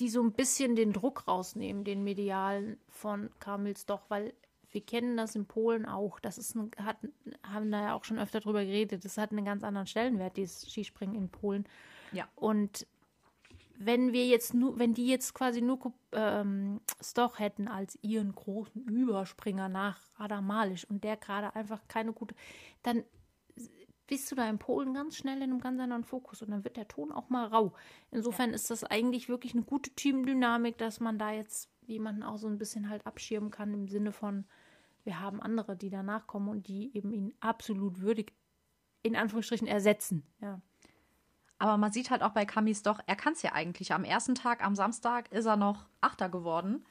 [0.00, 4.32] die so ein bisschen den Druck rausnehmen, den medialen von Kamils doch, weil
[4.72, 6.20] wir kennen das in Polen auch.
[6.20, 6.96] Das ist ein, hat,
[7.42, 9.04] haben da ja auch schon öfter drüber geredet.
[9.04, 11.64] Das hat einen ganz anderen Stellenwert, dieses Skispringen in Polen.
[12.12, 12.28] Ja.
[12.36, 12.86] Und
[13.76, 18.86] wenn wir jetzt nur, wenn die jetzt quasi nur ähm, Stoch hätten als ihren großen
[18.86, 22.34] Überspringer nach Radamalisch und der gerade einfach keine gute,
[22.82, 23.04] dann
[24.10, 26.76] bist du da in Polen ganz schnell in einem ganz anderen Fokus und dann wird
[26.76, 27.72] der Ton auch mal rau.
[28.10, 28.56] Insofern ja.
[28.56, 32.58] ist das eigentlich wirklich eine gute Teamdynamik, dass man da jetzt jemanden auch so ein
[32.58, 34.46] bisschen halt abschirmen kann im Sinne von,
[35.04, 38.34] wir haben andere, die danach kommen und die eben ihn absolut würdig
[39.02, 40.24] in Anführungsstrichen ersetzen.
[40.40, 40.60] Ja.
[41.58, 43.92] Aber man sieht halt auch bei Kamis doch, er kann es ja eigentlich.
[43.92, 46.84] Am ersten Tag, am Samstag, ist er noch Achter geworden.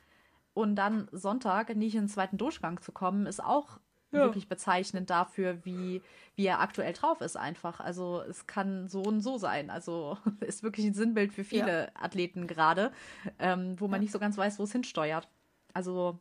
[0.53, 4.19] Und dann Sonntag nicht in den zweiten Durchgang zu kommen, ist auch ja.
[4.19, 6.01] wirklich bezeichnend dafür, wie,
[6.35, 7.79] wie er aktuell drauf ist einfach.
[7.79, 9.69] Also es kann so und so sein.
[9.69, 11.89] Also ist wirklich ein Sinnbild für viele ja.
[11.93, 12.91] Athleten gerade,
[13.37, 14.03] ähm, wo man ja.
[14.03, 15.27] nicht so ganz weiß, wo es hinsteuert.
[15.73, 16.19] Also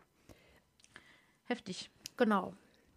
[1.45, 1.91] heftig.
[2.17, 2.53] Genau.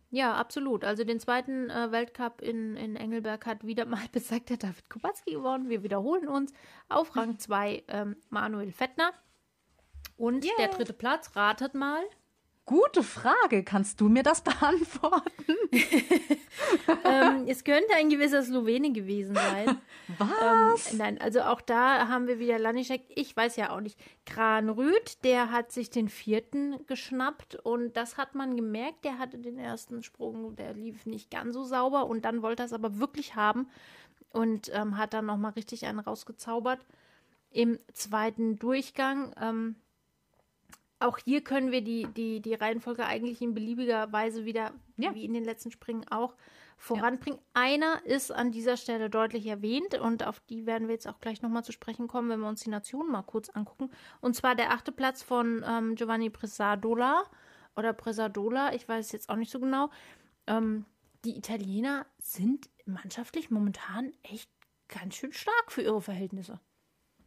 [0.09, 0.83] Ja, absolut.
[0.83, 5.69] Also den zweiten äh, Weltcup in, in Engelberg hat wieder mal besagter David Kubacki gewonnen.
[5.69, 6.53] Wir wiederholen uns.
[6.89, 9.11] Auf Rang 2 ähm, Manuel Fettner.
[10.17, 10.53] Und yeah.
[10.59, 12.03] der dritte Platz, ratet mal.
[12.65, 13.63] Gute Frage.
[13.63, 15.55] Kannst du mir das beantworten?
[17.05, 19.81] ähm, es könnte ein gewisser Slowene gewesen sein.
[20.17, 20.91] Was?
[20.91, 23.03] Ähm, nein, also auch da haben wir wieder Lanischek.
[23.09, 23.99] Ich weiß ja auch nicht.
[24.25, 29.05] Kranrüd, der hat sich den vierten geschnappt und das hat man gemerkt.
[29.05, 32.67] Der hatte den ersten Sprung, der lief nicht ganz so sauber und dann wollte er
[32.67, 33.67] es aber wirklich haben
[34.33, 36.85] und ähm, hat dann nochmal richtig einen rausgezaubert.
[37.49, 39.33] Im zweiten Durchgang.
[41.01, 45.13] Auch hier können wir die, die, die Reihenfolge eigentlich in beliebiger Weise wieder, ja.
[45.13, 46.35] wie in den letzten Springen auch,
[46.77, 47.39] voranbringen.
[47.39, 47.61] Ja.
[47.61, 51.41] Einer ist an dieser Stelle deutlich erwähnt und auf die werden wir jetzt auch gleich
[51.41, 53.91] nochmal zu sprechen kommen, wenn wir uns die Nationen mal kurz angucken.
[54.19, 57.23] Und zwar der achte Platz von ähm, Giovanni Presadola
[57.75, 59.89] oder Presadola, ich weiß jetzt auch nicht so genau.
[60.47, 60.85] Ähm,
[61.23, 64.49] die Italiener sind mannschaftlich momentan echt
[64.87, 66.59] ganz schön stark für ihre Verhältnisse.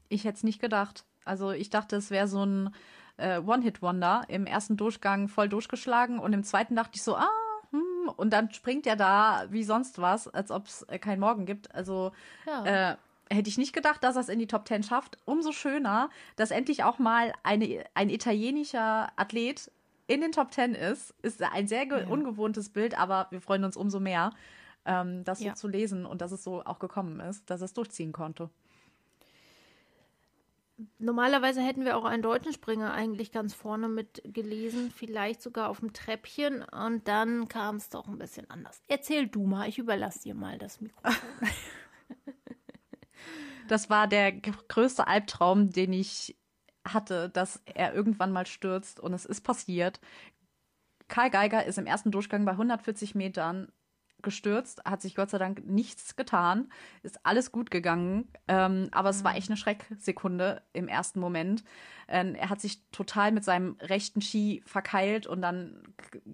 [0.09, 1.05] Ich hätte es nicht gedacht.
[1.25, 2.75] Also ich dachte, es wäre so ein
[3.17, 4.25] äh, One-Hit-Wonder.
[4.29, 7.29] Im ersten Durchgang voll durchgeschlagen und im zweiten dachte ich so, ah,
[7.71, 11.47] hm, und dann springt er da wie sonst was, als ob es äh, kein Morgen
[11.47, 11.75] gibt.
[11.75, 12.13] Also
[12.47, 12.93] ja.
[12.93, 12.97] äh,
[13.31, 15.19] hätte ich nicht gedacht, dass er es in die Top Ten schafft.
[15.25, 19.71] Umso schöner, dass endlich auch mal eine, ein italienischer Athlet
[20.07, 21.15] in den Top Ten ist.
[21.23, 22.07] Ist ein sehr ja.
[22.07, 24.31] ungewohntes Bild, aber wir freuen uns umso mehr,
[24.85, 25.55] ähm, das so ja.
[25.55, 28.51] zu lesen und dass es so auch gekommen ist, dass er es durchziehen konnte.
[30.99, 35.79] Normalerweise hätten wir auch einen deutschen Springer eigentlich ganz vorne mit gelesen, vielleicht sogar auf
[35.79, 36.63] dem Treppchen.
[36.63, 38.83] Und dann kam es doch ein bisschen anders.
[38.89, 41.15] Erzähl du mal, ich überlasse dir mal das Mikrofon.
[43.69, 46.37] das war der größte Albtraum, den ich
[46.85, 48.99] hatte, dass er irgendwann mal stürzt.
[48.99, 50.01] Und es ist passiert.
[51.07, 53.71] Karl Geiger ist im ersten Durchgang bei 140 Metern
[54.25, 56.69] gestürzt, hat sich Gott sei Dank nichts getan,
[57.03, 59.39] ist alles gut gegangen, ähm, aber es war mhm.
[59.39, 61.63] echt eine Schrecksekunde im ersten Moment.
[62.09, 65.83] Ähm, er hat sich total mit seinem rechten Ski verkeilt und dann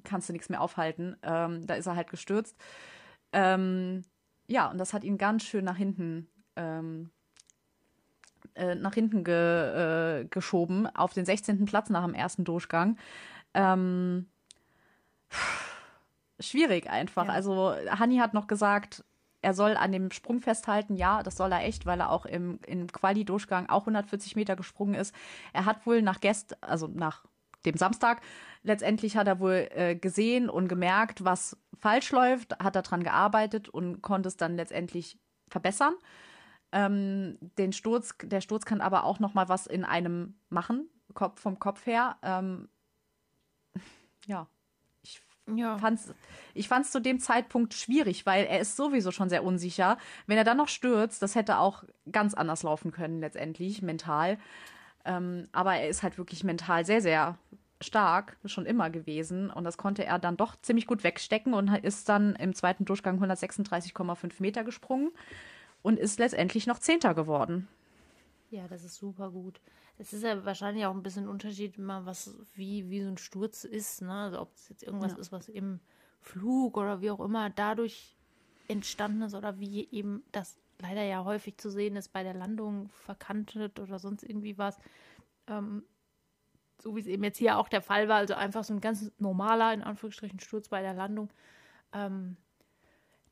[0.05, 1.17] kannst du nichts mehr aufhalten.
[1.23, 2.57] Ähm, da ist er halt gestürzt.
[3.33, 4.03] Ähm,
[4.47, 7.11] ja, und das hat ihn ganz schön nach hinten ähm,
[8.55, 9.35] äh, nach hinten ge,
[10.21, 11.65] äh, geschoben auf den 16.
[11.67, 12.97] Platz nach dem ersten Durchgang.
[13.55, 14.27] Ähm,
[16.41, 17.27] schwierig einfach.
[17.27, 17.33] Ja.
[17.33, 19.05] Also Hanni hat noch gesagt,
[19.43, 20.97] er soll an dem Sprung festhalten.
[20.97, 24.95] Ja, das soll er echt, weil er auch im, im Quali-Durchgang auch 140 Meter gesprungen
[24.95, 25.15] ist.
[25.53, 27.25] Er hat wohl nach Gest, also nach
[27.65, 28.23] dem Samstag,
[28.63, 34.03] letztendlich hat er wohl äh, gesehen und gemerkt, was falsch läuft, hat daran gearbeitet und
[34.03, 35.95] konnte es dann letztendlich verbessern.
[36.73, 41.41] Ähm, den Sturz, der Sturz kann aber auch noch mal was in einem machen, Kopf,
[41.41, 42.17] vom Kopf her.
[42.23, 42.69] Ähm,
[44.27, 44.47] ja,
[45.57, 45.79] ja.
[45.79, 46.13] Fand's,
[46.55, 49.99] ich fand es zu dem Zeitpunkt schwierig, weil er ist sowieso schon sehr unsicher.
[50.27, 54.39] Wenn er dann noch stürzt, das hätte auch ganz anders laufen können letztendlich, mental.
[55.05, 57.39] Ähm, aber er ist halt wirklich mental sehr, sehr
[57.81, 59.51] stark, schon immer gewesen.
[59.51, 63.23] Und das konnte er dann doch ziemlich gut wegstecken und ist dann im zweiten Durchgang
[63.23, 65.11] 136,5 Meter gesprungen
[65.83, 67.69] und ist letztendlich noch Zehnter geworden.
[68.51, 69.61] Ja, das ist super gut.
[70.01, 73.19] Es ist ja wahrscheinlich auch ein bisschen ein Unterschied, immer was, wie, wie so ein
[73.19, 74.13] Sturz ist, ne?
[74.13, 75.19] Also ob es jetzt irgendwas ja.
[75.19, 75.79] ist, was im
[76.23, 78.17] Flug oder wie auch immer dadurch
[78.67, 82.89] entstanden ist oder wie eben das leider ja häufig zu sehen ist bei der Landung
[82.89, 84.79] verkantet oder sonst irgendwie was.
[85.47, 85.85] Ähm,
[86.81, 89.13] so wie es eben jetzt hier auch der Fall war, also einfach so ein ganz
[89.19, 91.31] normaler, in Anführungsstrichen, Sturz bei der Landung.
[91.93, 92.39] Ähm,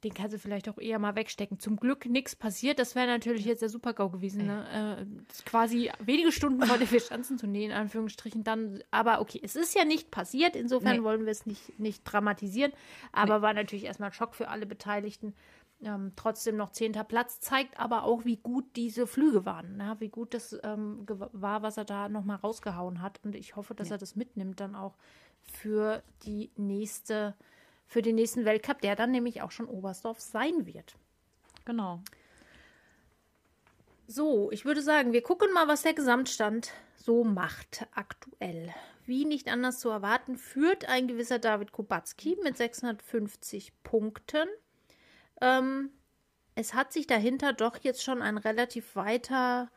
[0.04, 1.58] den kannst du vielleicht auch eher mal wegstecken.
[1.58, 2.78] Zum Glück nichts passiert.
[2.78, 4.46] Das wäre natürlich jetzt der Super-GAU gewesen.
[4.46, 5.06] Ne?
[5.08, 8.82] Äh, quasi wenige Stunden vor der Vierschanzentournee, in Anführungsstrichen dann.
[8.92, 10.54] Aber okay, es ist ja nicht passiert.
[10.54, 11.02] Insofern nee.
[11.02, 12.72] wollen wir es nicht, nicht dramatisieren.
[13.12, 13.42] Aber nee.
[13.42, 15.34] war natürlich erstmal ein Schock für alle Beteiligten.
[15.80, 19.94] Ähm, trotzdem noch zehnter Platz, zeigt aber auch, wie gut diese Flüge waren, ne?
[20.00, 23.20] wie gut das ähm, war, was er da nochmal rausgehauen hat.
[23.24, 23.94] Und ich hoffe, dass ja.
[23.94, 24.96] er das mitnimmt dann auch
[25.40, 27.36] für die nächste
[27.88, 30.94] für den nächsten Weltcup, der dann nämlich auch schon Oberstdorf sein wird.
[31.64, 32.02] Genau.
[34.06, 38.72] So, ich würde sagen, wir gucken mal, was der Gesamtstand so macht aktuell.
[39.06, 44.48] Wie nicht anders zu erwarten, führt ein gewisser David Kubacki mit 650 Punkten.
[45.40, 45.90] Ähm,
[46.54, 49.70] es hat sich dahinter doch jetzt schon ein relativ weiter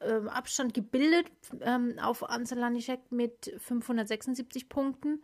[0.00, 1.26] ähm, Abstand gebildet
[1.60, 5.22] ähm, auf Ansel Lanischek mit 576 Punkten.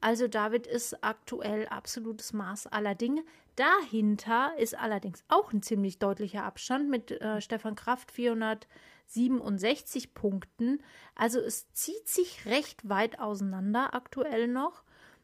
[0.00, 3.22] Also David ist aktuell absolutes Maß aller Dinge.
[3.56, 10.82] Dahinter ist allerdings auch ein ziemlich deutlicher Abstand mit äh, Stefan Kraft 467 Punkten.
[11.14, 14.82] Also es zieht sich recht weit auseinander aktuell noch.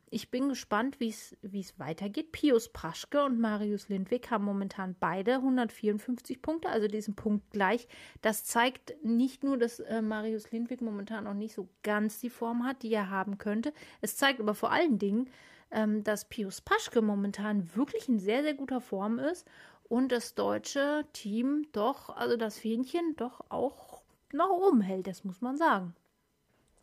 [0.09, 2.31] Ich bin gespannt, wie es weitergeht.
[2.31, 7.89] Pius Praschke und Marius Lindwig haben momentan beide 154 Punkte, also diesen Punkt gleich.
[8.23, 12.65] Das zeigt nicht nur, dass äh, Marius Lindwig momentan noch nicht so ganz die Form
[12.65, 13.73] hat, die er haben könnte.
[14.01, 15.29] Es zeigt aber vor allen Dingen,
[15.73, 19.45] ähm, dass Pius Paschke momentan wirklich in sehr, sehr guter Form ist
[19.89, 25.41] und das deutsche Team doch, also das Fähnchen doch auch nach oben hält, das muss
[25.41, 25.95] man sagen.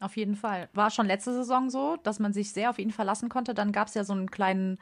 [0.04, 0.68] Auf jeden Fall.
[0.74, 3.54] War schon letzte Saison so, dass man sich sehr auf ihn verlassen konnte.
[3.54, 4.78] Dann gab es ja so einen kleinen,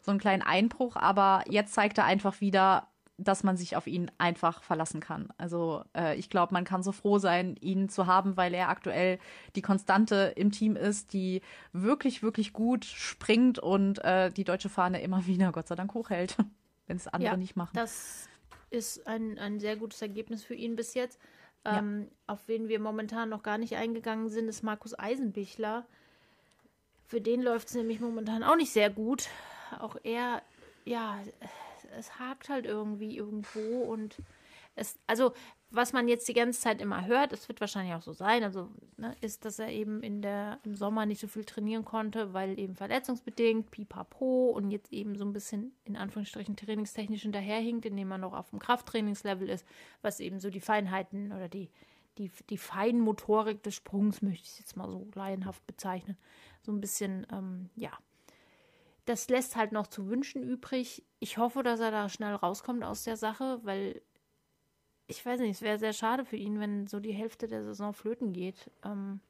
[0.00, 2.86] so einen kleinen Einbruch, aber jetzt zeigt er einfach wieder,
[3.18, 5.28] dass man sich auf ihn einfach verlassen kann.
[5.38, 9.18] Also äh, ich glaube, man kann so froh sein, ihn zu haben, weil er aktuell
[9.56, 15.02] die Konstante im Team ist, die wirklich, wirklich gut springt und äh, die deutsche Fahne
[15.02, 16.36] immer wieder, Gott sei Dank, hochhält,
[16.86, 17.72] wenn es andere ja, nicht machen.
[17.74, 18.28] Das
[18.70, 21.18] ist ein, ein sehr gutes Ergebnis für ihn bis jetzt.
[21.64, 22.16] Ähm, ja.
[22.26, 25.86] Auf wen wir momentan noch gar nicht eingegangen sind, ist Markus Eisenbichler.
[27.06, 29.28] Für den läuft es nämlich momentan auch nicht sehr gut.
[29.78, 30.42] Auch er,
[30.84, 31.18] ja,
[31.98, 34.16] es hakt halt irgendwie irgendwo und
[34.76, 35.32] es, also
[35.72, 38.68] was man jetzt die ganze Zeit immer hört, es wird wahrscheinlich auch so sein, also
[38.96, 42.58] ne, ist, dass er eben in der, im Sommer nicht so viel trainieren konnte, weil
[42.58, 48.18] eben verletzungsbedingt, pipapo und jetzt eben so ein bisschen in Anführungsstrichen trainingstechnisch hinterherhinkt, indem er
[48.18, 49.64] noch auf dem Krafttrainingslevel ist,
[50.02, 51.70] was eben so die Feinheiten oder die,
[52.18, 56.16] die, die Feinmotorik des Sprungs, möchte ich jetzt mal so laienhaft bezeichnen,
[56.62, 57.92] so ein bisschen, ähm, ja,
[59.04, 61.04] das lässt halt noch zu wünschen übrig.
[61.20, 64.02] Ich hoffe, dass er da schnell rauskommt aus der Sache, weil
[65.10, 67.92] ich weiß nicht, es wäre sehr schade für ihn, wenn so die Hälfte der Saison
[67.92, 68.70] flöten geht.
[68.84, 69.20] Ähm,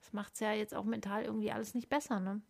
[0.00, 2.40] das macht es ja jetzt auch mental irgendwie alles nicht besser, ne?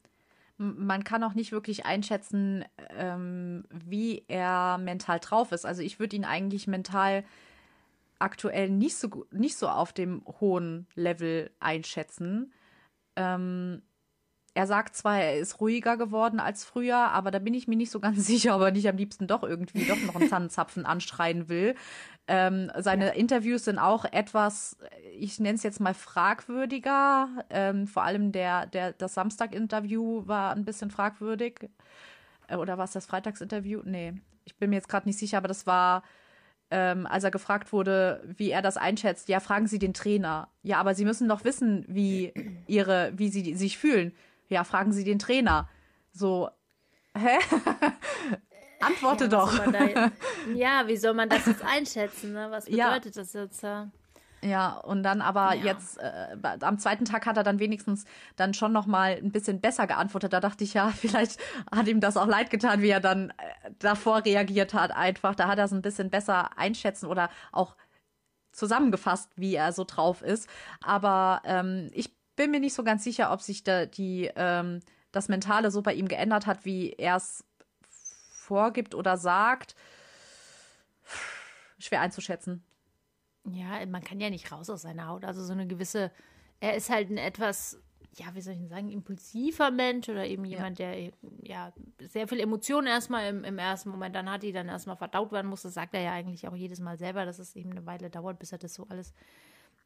[0.61, 5.65] Man kann auch nicht wirklich einschätzen, ähm, wie er mental drauf ist.
[5.65, 7.25] Also ich würde ihn eigentlich mental
[8.19, 12.53] aktuell nicht so, nicht so auf dem hohen Level einschätzen.
[13.15, 13.83] Ähm,
[14.59, 17.93] er sagt zwar, er ist ruhiger geworden als früher, aber da bin ich mir nicht
[17.93, 21.49] so ganz sicher, ob er nicht am liebsten doch irgendwie doch noch einen Tannenzapfen anschreien
[21.49, 21.77] will.
[22.27, 23.13] Ähm, seine ja.
[23.13, 24.77] Interviews sind auch etwas,
[25.17, 27.29] ich nenne es jetzt mal fragwürdiger.
[27.51, 31.71] Ähm, vor allem der, der, das Samstag-Interview war ein bisschen fragwürdig.
[32.49, 33.83] Äh, oder war es das Freitagsinterview?
[33.85, 36.03] Nee, ich bin mir jetzt gerade nicht sicher, aber das war,
[36.73, 39.29] ähm, als er gefragt wurde, wie er das einschätzt.
[39.29, 40.49] Ja, fragen Sie den Trainer.
[40.65, 42.35] Ja, aber Sie müssen doch wissen, wie
[42.67, 44.13] ihre, wie sie sich fühlen
[44.49, 45.69] ja, fragen Sie den Trainer.
[46.13, 46.51] So,
[47.15, 47.39] hä?
[48.81, 49.59] Antworte ja, doch.
[49.59, 50.11] Da,
[50.55, 52.33] ja, wie soll man das jetzt einschätzen?
[52.33, 52.49] Ne?
[52.51, 53.23] Was bedeutet ja.
[53.23, 53.63] das jetzt?
[53.63, 53.91] Ja?
[54.43, 55.65] Ja, und dann aber ja.
[55.65, 58.05] jetzt äh, am zweiten Tag hat er dann wenigstens
[58.37, 60.33] dann schon noch mal ein bisschen besser geantwortet.
[60.33, 61.41] Da dachte ich ja, vielleicht
[61.75, 64.93] hat ihm das auch leid getan, wie er dann äh, davor reagiert hat.
[64.93, 67.77] Einfach, da hat er es ein bisschen besser einschätzen oder auch
[68.53, 70.49] zusammengefasst, wie er so drauf ist.
[70.83, 74.81] Aber ähm, ich bin mir nicht so ganz sicher, ob sich da die, ähm,
[75.13, 77.45] das Mentale so bei ihm geändert hat, wie er es
[78.31, 79.75] vorgibt oder sagt.
[81.79, 82.63] Schwer einzuschätzen.
[83.45, 85.25] Ja, man kann ja nicht raus aus seiner Haut.
[85.25, 86.13] Also so eine gewisse,
[86.61, 87.81] er ist halt ein etwas,
[88.15, 90.93] ja, wie soll ich denn sagen, impulsiver Mensch oder eben jemand, ja.
[90.93, 94.97] der ja sehr viel Emotionen erstmal im, im ersten Moment dann hat, die dann erstmal
[94.97, 95.63] verdaut werden muss.
[95.63, 98.39] Das sagt er ja eigentlich auch jedes Mal selber, dass es eben eine Weile dauert,
[98.39, 99.13] bis er das so alles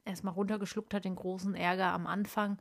[0.04, 2.58] erstmal runtergeschluckt hat, den großen Ärger am Anfang.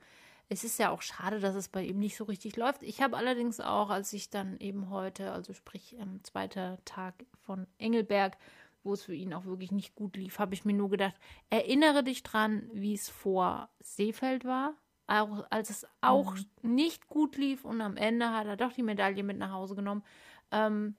[0.50, 2.84] Es ist ja auch schade, dass es bei ihm nicht so richtig läuft.
[2.84, 7.14] Ich habe allerdings auch, als ich dann eben heute, also sprich am ähm, zweiten Tag
[7.40, 8.38] von Engelberg,
[8.84, 11.16] wo es für ihn auch wirklich nicht gut lief, habe ich mir nur gedacht,
[11.50, 14.74] erinnere dich dran, wie es vor Seefeld war,
[15.08, 16.74] auch, als es auch mhm.
[16.76, 20.04] nicht gut lief und am Ende hat er doch die Medaille mit nach Hause genommen.
[20.52, 20.96] Ähm,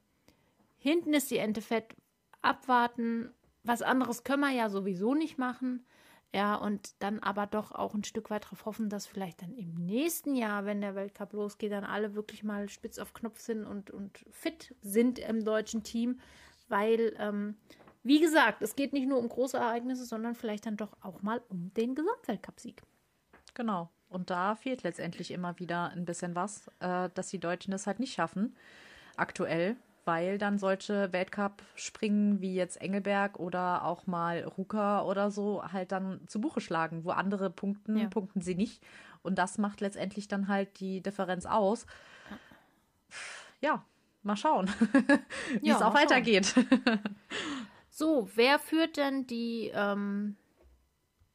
[0.79, 1.95] hinten ist die Ente fett,
[2.41, 3.33] abwarten.
[3.65, 5.85] Was anderes können wir ja sowieso nicht machen.
[6.35, 9.75] Ja, und dann aber doch auch ein Stück weit darauf hoffen, dass vielleicht dann im
[9.75, 13.91] nächsten Jahr, wenn der Weltcup losgeht, dann alle wirklich mal spitz auf Knopf sind und,
[13.91, 16.21] und fit sind im deutschen Team.
[16.69, 17.57] Weil, ähm,
[18.03, 21.43] wie gesagt, es geht nicht nur um große Ereignisse, sondern vielleicht dann doch auch mal
[21.51, 22.81] um den Gesamtweltcupsieg.
[23.53, 23.91] Genau.
[24.09, 28.01] Und da fehlt letztendlich immer wieder ein bisschen was, äh, dass die Deutschen es halt
[28.01, 28.57] nicht schaffen,
[29.17, 35.93] aktuell weil dann solche Weltcup-Springen wie jetzt Engelberg oder auch mal Ruka oder so halt
[35.93, 38.09] dann zu Buche schlagen, wo andere punkten, ja.
[38.09, 38.83] punkten sie nicht.
[39.23, 41.87] Und das macht letztendlich dann halt die Differenz aus.
[43.61, 43.85] Ja,
[44.23, 44.69] mal schauen,
[45.61, 46.55] wie ja, es auch weitergeht.
[47.91, 50.37] so, wer führt denn die ähm,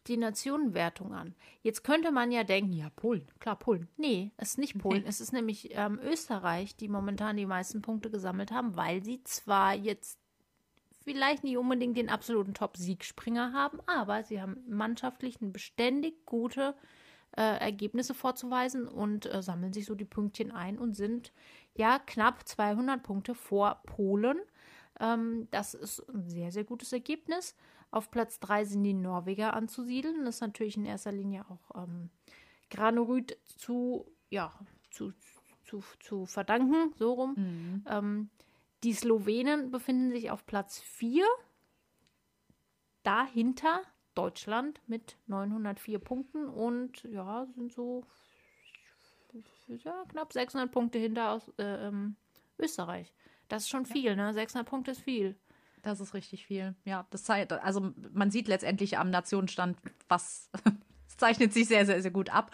[0.07, 1.35] die Nationenwertung an.
[1.61, 3.87] Jetzt könnte man ja denken, ja, Polen, klar, Polen.
[3.97, 5.03] Nee, es ist nicht Polen.
[5.03, 5.09] Nee.
[5.09, 9.75] Es ist nämlich ähm, Österreich, die momentan die meisten Punkte gesammelt haben, weil sie zwar
[9.75, 10.19] jetzt
[11.03, 16.75] vielleicht nicht unbedingt den absoluten Top-Siegspringer haben, aber sie haben mannschaftlich eine beständig gute
[17.35, 21.31] äh, Ergebnisse vorzuweisen und äh, sammeln sich so die Pünktchen ein und sind
[21.75, 24.37] ja knapp 200 Punkte vor Polen.
[24.99, 27.55] Ähm, das ist ein sehr, sehr gutes Ergebnis.
[27.91, 30.25] Auf Platz 3 sind die Norweger anzusiedeln.
[30.25, 32.09] Das ist natürlich in erster Linie auch ähm,
[32.69, 34.53] Granerüt zu, ja,
[34.91, 35.13] zu,
[35.63, 37.33] zu, zu verdanken, so rum.
[37.37, 37.85] Mhm.
[37.87, 38.29] Ähm,
[38.83, 41.25] die Slowenen befinden sich auf Platz 4.
[43.03, 43.81] Dahinter
[44.15, 48.05] Deutschland mit 904 Punkten und ja, sind so
[49.67, 52.15] ja, knapp 600 Punkte hinter aus äh, ähm,
[52.57, 53.13] Österreich.
[53.47, 54.33] Das ist schon viel, ne?
[54.33, 55.35] 600 Punkte ist viel.
[55.87, 56.75] Das ist richtig viel.
[56.83, 59.77] Ja, das zeigt, also man sieht letztendlich am Nationenstand,
[60.09, 60.49] was
[61.17, 62.51] zeichnet sich sehr, sehr, sehr gut ab.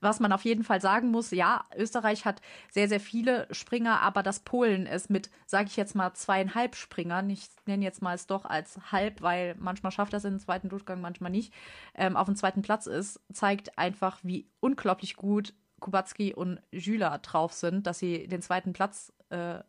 [0.00, 4.24] Was man auf jeden Fall sagen muss, ja, Österreich hat sehr, sehr viele Springer, aber
[4.24, 8.26] das Polen ist mit, sage ich jetzt mal, zweieinhalb Springern, ich nenne jetzt mal es
[8.26, 11.54] doch als halb, weil manchmal schafft das in den zweiten Durchgang, manchmal nicht,
[11.94, 17.52] ähm, auf dem zweiten Platz ist, zeigt einfach, wie unglaublich gut Kubacki und Jüler drauf
[17.52, 19.60] sind, dass sie den zweiten Platz äh,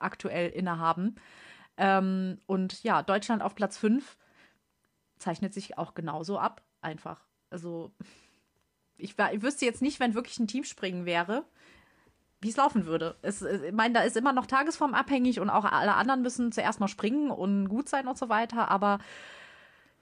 [0.00, 1.16] aktuell innehaben.
[1.76, 4.16] Ähm, und ja, Deutschland auf Platz 5
[5.18, 7.24] zeichnet sich auch genauso ab, einfach.
[7.50, 7.92] Also
[8.98, 11.44] ich, ich wüsste jetzt nicht, wenn wirklich ein Teamspringen wäre,
[12.40, 13.16] wie es laufen würde.
[13.22, 16.80] Es, ich meine, da ist immer noch Tagesform abhängig und auch alle anderen müssen zuerst
[16.80, 18.70] mal springen und gut sein und so weiter.
[18.70, 18.98] Aber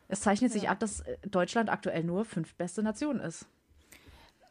[0.08, 3.46] es zeichnet sich ab, dass Deutschland aktuell nur fünf beste Nation ist.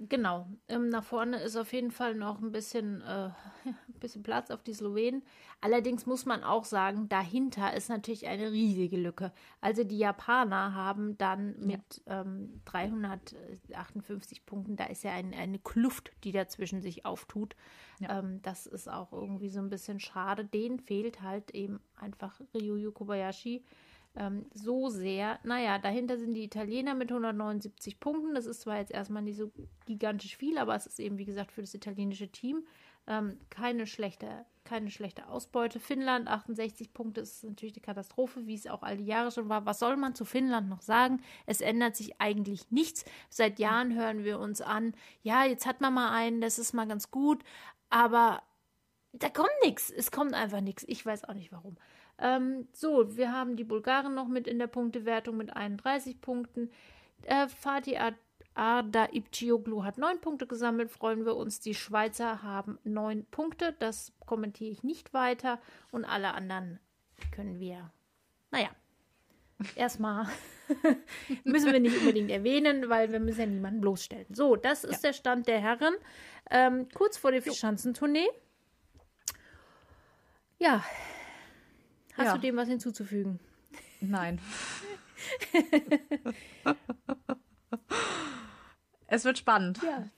[0.10, 0.48] Genau.
[0.68, 3.30] Ähm, nach vorne ist auf jeden Fall noch ein bisschen, äh,
[3.66, 5.24] ein bisschen Platz auf die Slowenen.
[5.62, 9.32] Allerdings muss man auch sagen, dahinter ist natürlich eine riesige Lücke.
[9.62, 12.22] Also die Japaner haben dann mit ja.
[12.22, 17.56] ähm, 358 Punkten, da ist ja ein, eine Kluft, die dazwischen sich auftut.
[18.00, 18.20] Ja.
[18.20, 20.44] Ähm, das ist auch irgendwie so ein bisschen schade.
[20.44, 23.64] Denen fehlt halt eben einfach Ryuyu Kobayashi
[24.16, 25.40] ähm, so sehr.
[25.44, 28.36] Naja, dahinter sind die Italiener mit 179 Punkten.
[28.36, 29.52] Das ist zwar jetzt erstmal nicht so
[29.86, 32.64] gigantisch viel, aber es ist eben, wie gesagt, für das italienische Team
[33.08, 35.80] ähm, keine, schlechte, keine schlechte Ausbeute.
[35.80, 39.66] Finnland 68 Punkte ist natürlich eine Katastrophe, wie es auch all die Jahre schon war.
[39.66, 41.22] Was soll man zu Finnland noch sagen?
[41.46, 43.06] Es ändert sich eigentlich nichts.
[43.30, 46.88] Seit Jahren hören wir uns an, ja, jetzt hat man mal einen, das ist mal
[46.88, 47.44] ganz gut,
[47.90, 48.42] aber
[49.12, 49.92] da kommt nichts.
[49.92, 50.84] Es kommt einfach nichts.
[50.88, 51.78] Ich weiß auch nicht warum.
[52.24, 56.72] Ähm, so, wir haben die Bulgaren noch mit in der Punktewertung mit 31 Punkten.
[57.24, 58.00] Äh, Fatih
[58.56, 61.60] Arda Ipcioglu hat 9 Punkte gesammelt, freuen wir uns.
[61.60, 65.60] Die Schweizer haben 9 Punkte, das kommentiere ich nicht weiter.
[65.92, 66.80] Und alle anderen
[67.36, 67.92] können wir,
[68.52, 68.70] naja,
[69.76, 70.28] erstmal
[71.44, 74.34] müssen wir nicht unbedingt erwähnen, weil wir müssen ja niemanden bloßstellen.
[74.34, 75.10] So, das ist ja.
[75.10, 75.94] der Stand der Herren.
[76.50, 78.30] Ähm, kurz vor der Schanzentournee.
[80.58, 80.82] Ja,
[82.18, 82.34] Hast ja.
[82.36, 83.40] du dem was hinzuzufügen?
[84.02, 84.40] Nein.
[89.08, 89.80] es wird spannend.
[89.82, 90.10] Ja,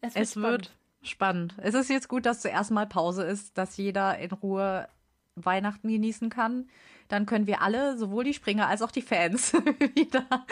[0.00, 0.50] es wird, es spannend.
[0.50, 0.70] wird
[1.02, 1.54] spannend.
[1.58, 4.88] Es ist jetzt gut, dass zuerst mal Pause ist, dass jeder in Ruhe
[5.34, 6.68] Weihnachten genießen kann.
[7.08, 9.52] Dann können wir alle, sowohl die Springer als auch die Fans,
[9.94, 10.46] wieder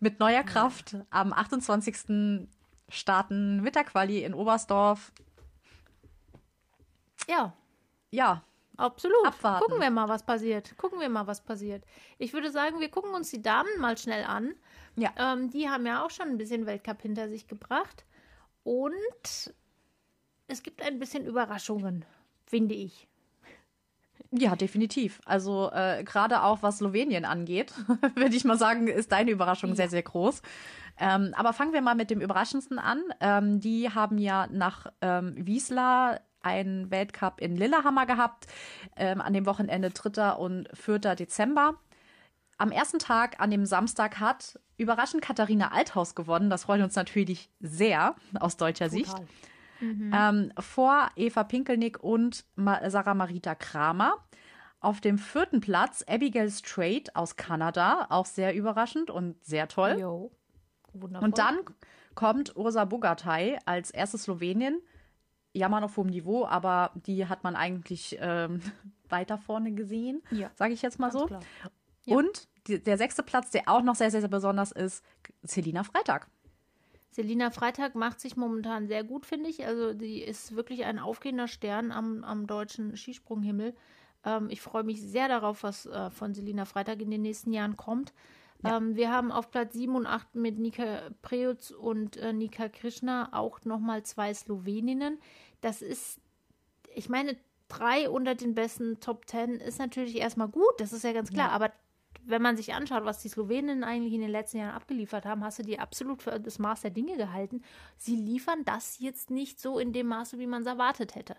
[0.00, 2.46] mit neuer Kraft am 28.
[2.88, 5.12] starten mit der Quali in Oberstdorf.
[7.28, 7.54] Ja.
[8.10, 8.42] Ja,
[8.76, 9.26] Absolut.
[9.26, 9.64] Abwarten.
[9.64, 10.76] Gucken wir mal, was passiert.
[10.76, 11.84] Gucken wir mal, was passiert.
[12.18, 14.54] Ich würde sagen, wir gucken uns die Damen mal schnell an.
[14.96, 15.10] Ja.
[15.16, 18.04] Ähm, die haben ja auch schon ein bisschen Weltcup hinter sich gebracht.
[18.64, 19.54] Und
[20.48, 22.04] es gibt ein bisschen Überraschungen,
[22.46, 23.08] finde ich.
[24.30, 25.20] Ja, definitiv.
[25.26, 27.74] Also äh, gerade auch was Slowenien angeht,
[28.14, 29.76] würde ich mal sagen, ist deine Überraschung ja.
[29.76, 30.40] sehr, sehr groß.
[30.98, 33.02] Ähm, aber fangen wir mal mit dem Überraschendsten an.
[33.20, 38.46] Ähm, die haben ja nach ähm, Wiesla einen Weltcup in Lillehammer gehabt,
[38.96, 40.32] ähm, an dem Wochenende 3.
[40.32, 40.98] und 4.
[41.14, 41.74] Dezember.
[42.58, 46.50] Am ersten Tag, an dem Samstag, hat überraschend Katharina Althaus gewonnen.
[46.50, 48.98] Das freut uns natürlich sehr aus deutscher Total.
[48.98, 49.14] Sicht.
[49.80, 50.12] Mhm.
[50.14, 54.14] Ähm, vor Eva Pinkelnick und Sarah Marita Kramer.
[54.80, 59.96] Auf dem vierten Platz Abigail Strait aus Kanada, auch sehr überraschend und sehr toll.
[60.92, 61.58] Und dann
[62.14, 64.80] kommt Ursa Bogatay als erste Slowenin
[65.52, 68.60] jammern auf hohem Niveau, aber die hat man eigentlich ähm,
[69.08, 70.50] weiter vorne gesehen, ja.
[70.54, 71.38] sage ich jetzt mal Ganz so.
[72.04, 72.16] Ja.
[72.16, 75.04] Und die, der sechste Platz, der auch noch sehr, sehr, sehr besonders ist,
[75.42, 76.28] Selina Freitag.
[77.10, 79.66] Selina Freitag macht sich momentan sehr gut, finde ich.
[79.66, 83.74] Also die ist wirklich ein aufgehender Stern am, am deutschen Skisprunghimmel.
[84.24, 87.76] Ähm, ich freue mich sehr darauf, was äh, von Selina Freitag in den nächsten Jahren
[87.76, 88.14] kommt.
[88.62, 88.76] Ja.
[88.76, 93.28] Ähm, wir haben auf Platz 7 und 8 mit Nika Preutz und äh, Nika Krishna
[93.32, 95.18] auch nochmal zwei Sloweninnen.
[95.60, 96.20] Das ist,
[96.94, 97.36] ich meine,
[97.68, 101.48] drei unter den besten Top 10 ist natürlich erstmal gut, das ist ja ganz klar,
[101.48, 101.54] ja.
[101.54, 101.72] aber
[102.24, 105.58] wenn man sich anschaut, was die Slowenen eigentlich in den letzten Jahren abgeliefert haben, hast
[105.58, 107.62] du die absolut für das Maß der Dinge gehalten.
[107.96, 111.36] Sie liefern das jetzt nicht so in dem Maße, wie man es erwartet hätte.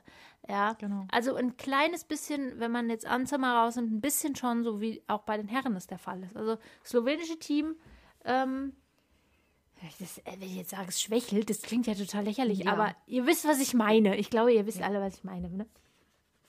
[0.47, 1.05] Ja, genau.
[1.11, 5.21] Also ein kleines bisschen, wenn man jetzt Anzimmer rausnimmt, ein bisschen schon, so wie auch
[5.21, 6.35] bei den Herren es der Fall ist.
[6.35, 7.75] Also slowenische Team,
[8.25, 8.73] ähm,
[9.99, 12.71] das, äh, wenn ich jetzt sage, es schwächelt, das klingt ja total lächerlich, ja.
[12.71, 14.17] aber ihr wisst, was ich meine.
[14.17, 14.87] Ich glaube, ihr wisst ja.
[14.87, 15.49] alle, was ich meine.
[15.49, 15.65] Ne?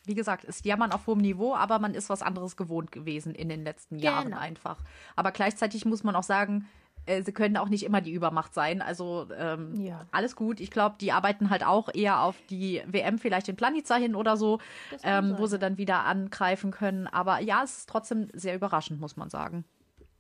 [0.07, 3.49] Wie gesagt, ist Jammern auf hohem Niveau, aber man ist was anderes gewohnt gewesen in
[3.49, 4.39] den letzten Jahren genau.
[4.39, 4.79] einfach.
[5.17, 6.69] Aber gleichzeitig muss man auch sagen,
[7.07, 8.83] äh, sie können auch nicht immer die Übermacht sein.
[8.83, 10.07] Also ähm, ja.
[10.11, 10.61] alles gut.
[10.61, 14.37] Ich glaube, die arbeiten halt auch eher auf die WM vielleicht in Planica hin oder
[14.37, 14.59] so,
[15.03, 17.07] ähm, wo sie dann wieder angreifen können.
[17.07, 19.65] Aber ja, es ist trotzdem sehr überraschend, muss man sagen.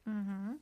[0.05, 0.59] Mhm.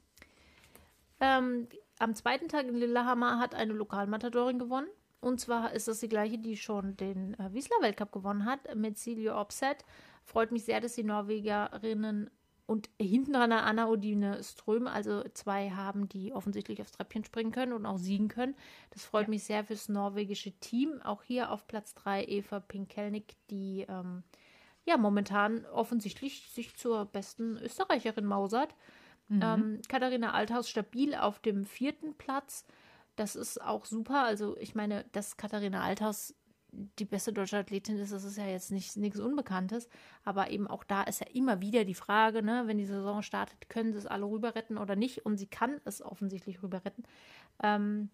[1.20, 1.68] Ähm,
[1.98, 4.88] am zweiten Tag in Lillehammer hat eine Lokalmatadorin gewonnen.
[5.22, 9.36] Und zwar ist das die gleiche, die schon den äh, Wiesler-Weltcup gewonnen hat, mit Silje
[9.36, 9.84] Opset.
[10.24, 12.28] Freut mich sehr, dass die Norwegerinnen
[12.66, 17.72] und hinten dran Anna Odine Ström, also zwei haben, die offensichtlich aufs Treppchen springen können
[17.72, 18.56] und auch siegen können.
[18.90, 19.30] Das freut ja.
[19.30, 21.00] mich sehr fürs norwegische Team.
[21.02, 24.24] Auch hier auf Platz 3 Eva Pinkelnick, die ähm,
[24.84, 28.74] ja momentan offensichtlich sich zur besten Österreicherin mausert.
[29.28, 29.40] Mhm.
[29.40, 32.66] Ähm, Katharina Althaus stabil auf dem vierten Platz.
[33.16, 34.24] Das ist auch super.
[34.24, 36.34] Also ich meine, dass Katharina Althaus
[36.72, 39.88] die beste deutsche Athletin ist, das ist ja jetzt nicht nichts Unbekanntes.
[40.24, 43.68] Aber eben auch da ist ja immer wieder die Frage, ne, wenn die Saison startet,
[43.68, 45.26] können sie es alle rüber retten oder nicht?
[45.26, 47.02] Und sie kann es offensichtlich rüber retten.
[47.62, 48.08] Ähm,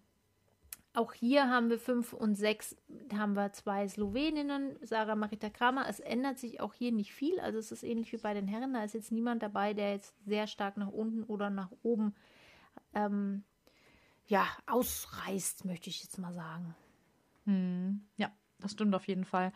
[0.93, 2.75] auch hier haben wir fünf und sechs,
[3.15, 5.87] haben wir zwei Sloweninnen, Sarah Marita Kramer.
[5.87, 7.39] Es ändert sich auch hier nicht viel.
[7.39, 8.73] Also es ist ähnlich wie bei den Herren.
[8.73, 12.15] Da ist jetzt niemand dabei, der jetzt sehr stark nach unten oder nach oben
[12.93, 13.43] ähm,
[14.29, 16.75] ja, ausreißt, möchte ich jetzt mal sagen.
[17.45, 19.51] Hm, ja, das stimmt auf jeden Fall.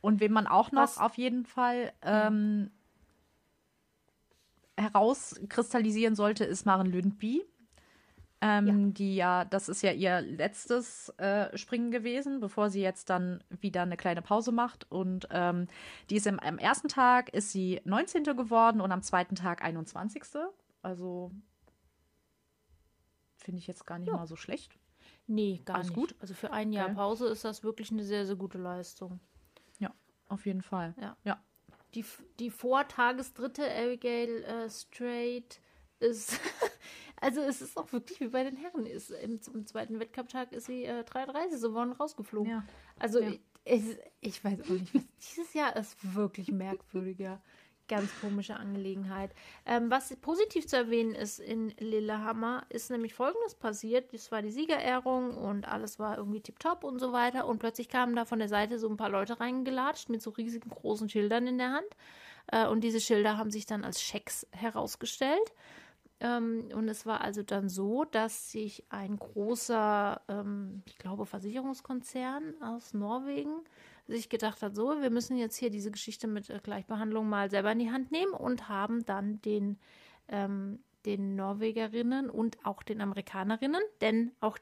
[0.00, 0.98] Und wen man auch noch Was?
[0.98, 2.70] auf jeden Fall ähm,
[4.76, 7.44] herauskristallisieren sollte, ist Maren Lündby.
[8.40, 8.92] Ähm, ja.
[8.92, 13.82] Die ja, das ist ja ihr letztes äh, Springen gewesen, bevor sie jetzt dann wieder
[13.82, 14.90] eine kleine Pause macht.
[14.90, 15.66] Und ähm,
[16.10, 18.24] die ist im, am ersten Tag ist sie 19.
[18.24, 20.24] geworden und am zweiten Tag 21.
[20.82, 21.32] Also
[23.42, 24.16] finde ich jetzt gar nicht ja.
[24.16, 24.78] mal so schlecht.
[25.26, 25.96] Nee, gar Alles nicht.
[25.96, 26.14] gut.
[26.20, 26.94] Also für ein Jahr okay.
[26.94, 29.20] Pause ist das wirklich eine sehr, sehr gute Leistung.
[29.78, 29.92] Ja,
[30.28, 30.94] auf jeden Fall.
[31.00, 31.16] Ja.
[31.24, 31.42] ja.
[31.94, 32.04] Die,
[32.38, 35.60] die Vortagesdritte Abigail äh, Straight
[36.00, 36.40] ist,
[37.20, 38.86] also es ist auch wirklich wie bei den Herren.
[38.86, 42.50] Ist, im, im zweiten Wettkampftag ist sie äh, 33 so rausgeflogen.
[42.50, 42.64] Ja.
[42.98, 43.32] Also ja.
[43.64, 47.40] Ich, ich weiß auch nicht, was, dieses Jahr ist wirklich merkwürdiger
[47.92, 49.34] ganz komische Angelegenheit.
[49.66, 54.14] Ähm, was positiv zu erwähnen ist in Lillehammer, ist nämlich Folgendes passiert.
[54.14, 57.46] Das war die Siegerehrung und alles war irgendwie tipptopp und so weiter.
[57.46, 60.70] Und plötzlich kamen da von der Seite so ein paar Leute reingelatscht mit so riesigen
[60.70, 61.88] großen Schildern in der Hand.
[62.46, 65.52] Äh, und diese Schilder haben sich dann als Schecks herausgestellt.
[66.20, 72.54] Ähm, und es war also dann so, dass sich ein großer, ähm, ich glaube, Versicherungskonzern
[72.62, 73.60] aus Norwegen
[74.12, 77.72] sich gedacht hat, so, wir müssen jetzt hier diese Geschichte mit äh, Gleichbehandlung mal selber
[77.72, 79.78] in die Hand nehmen und haben dann den,
[80.28, 84.58] ähm, den Norwegerinnen und auch den Amerikanerinnen, denn auch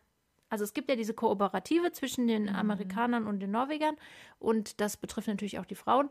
[0.52, 2.56] also es gibt ja diese Kooperative zwischen den mhm.
[2.56, 3.96] Amerikanern und den Norwegern
[4.40, 6.10] und das betrifft natürlich auch die Frauen,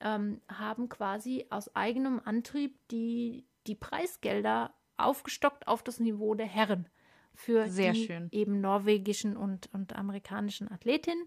[0.00, 6.88] ähm, haben quasi aus eigenem Antrieb die, die Preisgelder aufgestockt auf das Niveau der Herren
[7.34, 8.28] für Sehr die schön.
[8.32, 11.26] eben norwegischen und, und amerikanischen Athletinnen.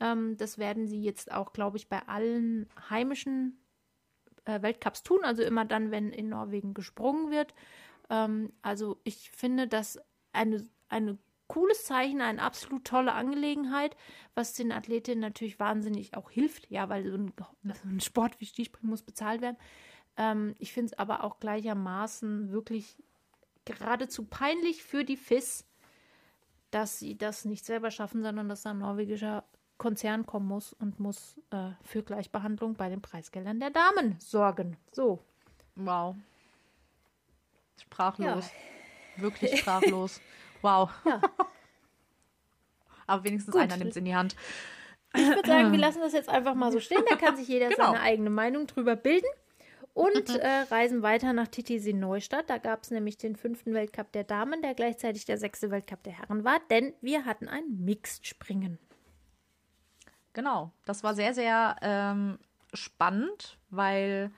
[0.00, 3.60] Ähm, das werden sie jetzt auch, glaube ich, bei allen heimischen
[4.44, 7.54] äh, Weltcups tun, also immer dann, wenn in Norwegen gesprungen wird.
[8.08, 9.98] Ähm, also ich finde das
[10.32, 13.96] eine, eine cooles Zeichen, eine absolut tolle Angelegenheit,
[14.34, 17.32] was den Athletinnen natürlich wahnsinnig auch hilft, ja, weil so ein,
[17.64, 19.56] so ein Sport wie Skispringen muss bezahlt werden.
[20.16, 23.02] Ähm, ich finde es aber auch gleichermaßen wirklich
[23.64, 25.66] geradezu peinlich für die FIS,
[26.70, 29.44] dass sie das nicht selber schaffen, sondern dass ein norwegischer
[29.80, 34.76] Konzern kommen muss und muss äh, für Gleichbehandlung bei den Preisgeldern der Damen sorgen.
[34.92, 35.24] So.
[35.74, 36.16] Wow.
[37.80, 38.50] Sprachlos.
[39.16, 39.22] Ja.
[39.22, 40.20] Wirklich sprachlos.
[40.62, 40.90] wow.
[41.06, 41.22] Ja.
[43.06, 43.62] Aber wenigstens Gut.
[43.62, 44.36] einer nimmt es in die Hand.
[45.16, 47.02] Ich würde sagen, wir lassen das jetzt einfach mal so stehen.
[47.08, 47.86] Da kann sich jeder genau.
[47.86, 49.26] seine eigene Meinung drüber bilden.
[49.94, 52.50] Und äh, reisen weiter nach Titisee Neustadt.
[52.50, 56.18] Da gab es nämlich den fünften Weltcup der Damen, der gleichzeitig der sechste Weltcup der
[56.18, 58.78] Herren war, denn wir hatten ein Mixed-Springen.
[60.32, 62.38] Genau, das war sehr, sehr ähm,
[62.72, 64.30] spannend, weil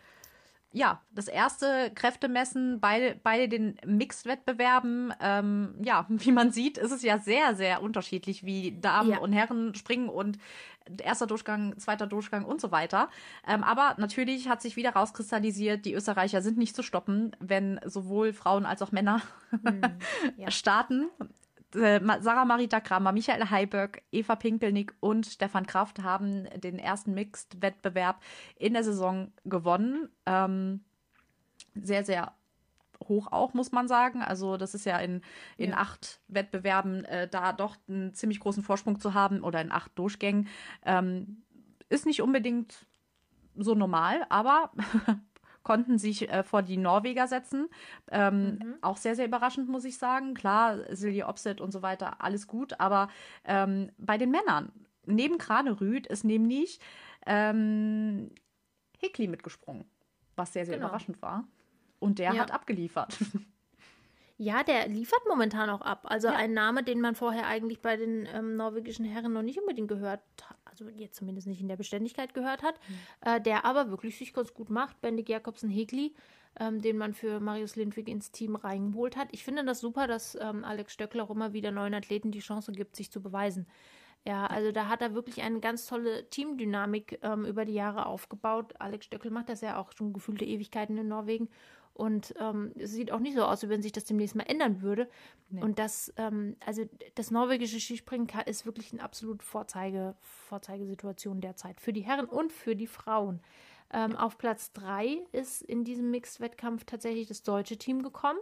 [0.74, 5.12] ja, das erste Kräftemessen bei, bei den Mixed-Wettbewerben.
[5.20, 9.18] Ähm, ja, wie man sieht, ist es ja sehr, sehr unterschiedlich, wie Damen ja.
[9.18, 10.38] und Herren springen und
[11.02, 13.08] erster Durchgang, zweiter Durchgang und so weiter.
[13.46, 18.32] Ähm, aber natürlich hat sich wieder rauskristallisiert, die Österreicher sind nicht zu stoppen, wenn sowohl
[18.32, 19.20] Frauen als auch Männer
[19.50, 19.82] hm,
[20.36, 20.50] ja.
[20.50, 21.08] starten.
[21.74, 28.22] Äh, Sarah Marita Kramer, Michael Heiberg, Eva Pinkelnick und Stefan Kraft haben den ersten Mixed-Wettbewerb
[28.56, 30.08] in der Saison gewonnen.
[30.26, 30.84] Ähm,
[31.74, 32.32] sehr, sehr
[33.08, 34.22] hoch auch, muss man sagen.
[34.22, 35.22] Also das ist ja in,
[35.56, 35.76] in ja.
[35.76, 40.48] acht Wettbewerben äh, da doch einen ziemlich großen Vorsprung zu haben oder in acht Durchgängen.
[40.84, 41.42] Ähm,
[41.88, 42.86] ist nicht unbedingt
[43.54, 44.72] so normal, aber
[45.62, 47.68] konnten sich äh, vor die Norweger setzen.
[48.10, 48.74] Ähm, mhm.
[48.80, 50.34] Auch sehr, sehr überraschend, muss ich sagen.
[50.34, 52.80] Klar, Silje Opset und so weiter, alles gut.
[52.80, 53.08] Aber
[53.44, 54.72] ähm, bei den Männern,
[55.06, 56.80] neben Kranerüth ist nämlich
[57.26, 58.30] ähm,
[58.98, 59.84] Hekli mitgesprungen,
[60.36, 60.88] was sehr, sehr genau.
[60.88, 61.44] überraschend war.
[61.98, 62.40] Und der ja.
[62.40, 63.18] hat abgeliefert.
[64.38, 66.02] Ja, der liefert momentan auch ab.
[66.04, 66.34] Also ja.
[66.34, 70.20] ein Name, den man vorher eigentlich bei den ähm, norwegischen Herren noch nicht unbedingt gehört,
[70.64, 72.94] also jetzt zumindest nicht in der Beständigkeit gehört hat, mhm.
[73.28, 75.00] äh, der aber wirklich sich ganz gut macht.
[75.00, 76.14] Bendik Jakobsen Hegli,
[76.58, 79.28] ähm, den man für Marius Lindwig ins Team reingeholt hat.
[79.32, 82.72] Ich finde das super, dass ähm, Alex Stöckl auch immer wieder neuen Athleten die Chance
[82.72, 83.66] gibt, sich zu beweisen.
[84.24, 88.74] Ja, also da hat er wirklich eine ganz tolle Teamdynamik ähm, über die Jahre aufgebaut.
[88.78, 91.48] Alex Stöckel macht das ja auch schon gefühlte Ewigkeiten in Norwegen.
[91.94, 94.80] Und ähm, es sieht auch nicht so aus, wie wenn sich das demnächst mal ändern
[94.80, 95.08] würde.
[95.50, 95.62] Nee.
[95.62, 101.92] Und das, ähm, also das norwegische Skispringen ist wirklich eine absolut Vorzeige, Vorzeigesituation derzeit für
[101.92, 103.40] die Herren und für die Frauen.
[103.92, 108.38] Ähm, auf Platz 3 ist in diesem Mixed-Wettkampf tatsächlich das deutsche Team gekommen.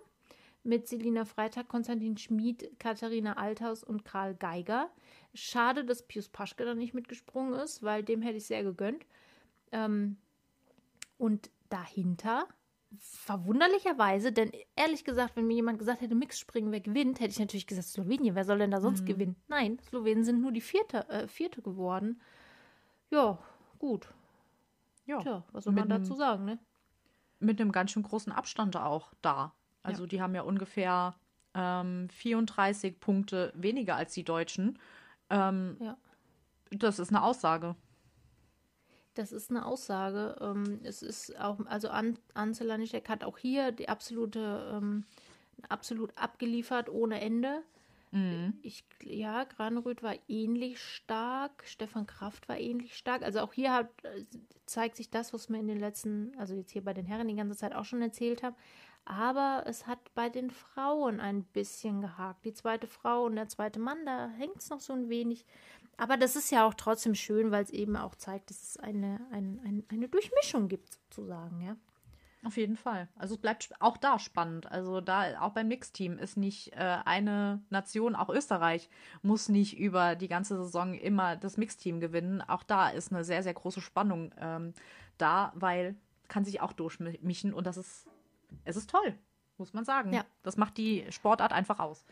[0.62, 4.90] Mit Selina Freitag, Konstantin Schmid, Katharina Althaus und Karl Geiger.
[5.34, 9.07] Schade, dass Pius Paschke da nicht mitgesprungen ist, weil dem hätte ich sehr gegönnt.
[9.72, 10.18] Ähm,
[11.18, 12.46] und dahinter
[12.99, 17.66] verwunderlicherweise, denn ehrlich gesagt, wenn mir jemand gesagt hätte, Mixspringen, wer gewinnt, hätte ich natürlich
[17.66, 19.07] gesagt, Slowenien, wer soll denn da sonst mhm.
[19.07, 19.36] gewinnen?
[19.49, 22.20] Nein, Slowenien sind nur die vierte, äh, vierte geworden.
[23.11, 23.38] Ja,
[23.78, 24.09] gut.
[25.07, 25.20] Ja.
[25.20, 26.59] Tja, was soll man dazu sagen, ne?
[27.38, 29.55] Mit einem ganz schön großen Abstand auch da.
[29.82, 30.09] Also ja.
[30.09, 31.14] die haben ja ungefähr
[31.55, 34.78] ähm, 34 Punkte weniger als die Deutschen.
[35.30, 35.97] Ähm, ja.
[36.70, 37.76] Das ist eine Aussage.
[39.15, 40.37] Das ist eine Aussage.
[40.41, 45.05] Ähm, es ist auch, also An hat auch hier die absolute, ähm,
[45.69, 47.63] absolut abgeliefert ohne Ende.
[48.13, 48.59] Mhm.
[48.63, 53.23] Ich, ja, Graneröd war ähnlich stark, Stefan Kraft war ähnlich stark.
[53.23, 54.25] Also auch hier hat, äh,
[54.67, 57.37] zeigt sich das, was wir in den letzten, also jetzt hier bei den Herren die
[57.37, 58.57] ganze Zeit auch schon erzählt haben.
[59.05, 62.45] Aber es hat bei den Frauen ein bisschen gehakt.
[62.45, 65.47] Die zweite Frau und der zweite Mann, da hängt es noch so ein wenig.
[66.01, 69.20] Aber das ist ja auch trotzdem schön, weil es eben auch zeigt, dass es eine,
[69.30, 71.76] ein, ein, eine Durchmischung gibt, sozusagen, ja.
[72.42, 73.09] Auf jeden Fall.
[73.16, 74.64] Also es bleibt auch da spannend.
[74.72, 78.88] Also da auch beim Mixteam ist nicht äh, eine Nation, auch Österreich
[79.20, 82.40] muss nicht über die ganze Saison immer das Mixteam gewinnen.
[82.40, 84.72] Auch da ist eine sehr, sehr große Spannung ähm,
[85.18, 85.96] da, weil
[86.28, 88.09] kann sich auch durchmischen und das ist,
[88.64, 89.18] es ist toll,
[89.59, 90.14] muss man sagen.
[90.14, 90.24] Ja.
[90.42, 92.07] Das macht die Sportart einfach aus.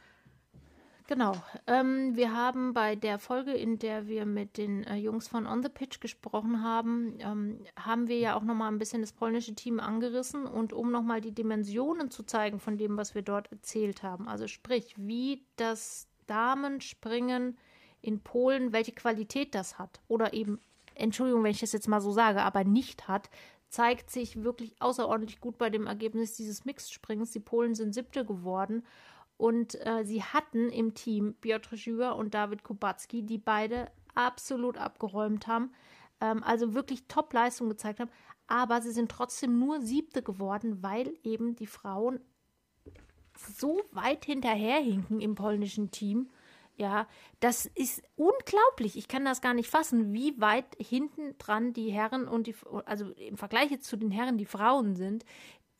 [1.08, 1.32] Genau.
[1.66, 5.62] Ähm, wir haben bei der Folge, in der wir mit den äh, Jungs von On
[5.62, 9.80] the Pitch gesprochen haben, ähm, haben wir ja auch nochmal ein bisschen das polnische Team
[9.80, 14.28] angerissen und um nochmal die Dimensionen zu zeigen von dem, was wir dort erzählt haben.
[14.28, 17.56] Also sprich, wie das Damenspringen
[18.02, 20.60] in Polen, welche Qualität das hat oder eben,
[20.94, 23.30] Entschuldigung, wenn ich das jetzt mal so sage, aber nicht hat,
[23.70, 27.30] zeigt sich wirklich außerordentlich gut bei dem Ergebnis dieses Mixed-Springs.
[27.30, 28.84] Die Polen sind siebte geworden
[29.38, 35.46] und äh, sie hatten im Team Piotr Jür und David Kubacki, die beide absolut abgeräumt
[35.46, 35.72] haben,
[36.20, 38.10] ähm, also wirklich Top-Leistung gezeigt haben.
[38.48, 42.20] Aber sie sind trotzdem nur Siebte geworden, weil eben die Frauen
[43.36, 46.28] so weit hinterherhinken im polnischen Team.
[46.76, 47.06] Ja,
[47.40, 48.96] das ist unglaublich.
[48.96, 52.54] Ich kann das gar nicht fassen, wie weit hinten dran die Herren und die,
[52.86, 55.24] also im Vergleich jetzt zu den Herren die Frauen sind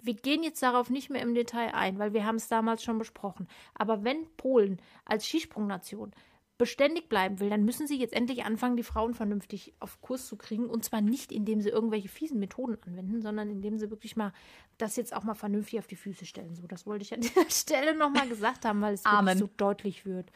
[0.00, 2.98] wir gehen jetzt darauf nicht mehr im Detail ein, weil wir haben es damals schon
[2.98, 3.48] besprochen.
[3.74, 6.12] Aber wenn Polen als Skisprungnation
[6.58, 10.36] beständig bleiben will, dann müssen sie jetzt endlich anfangen, die Frauen vernünftig auf Kurs zu
[10.36, 10.66] kriegen.
[10.66, 14.32] Und zwar nicht, indem sie irgendwelche fiesen Methoden anwenden, sondern indem sie wirklich mal
[14.76, 16.56] das jetzt auch mal vernünftig auf die Füße stellen.
[16.56, 19.04] So, das wollte ich an dieser Stelle nochmal gesagt haben, weil es
[19.38, 20.32] so deutlich wird.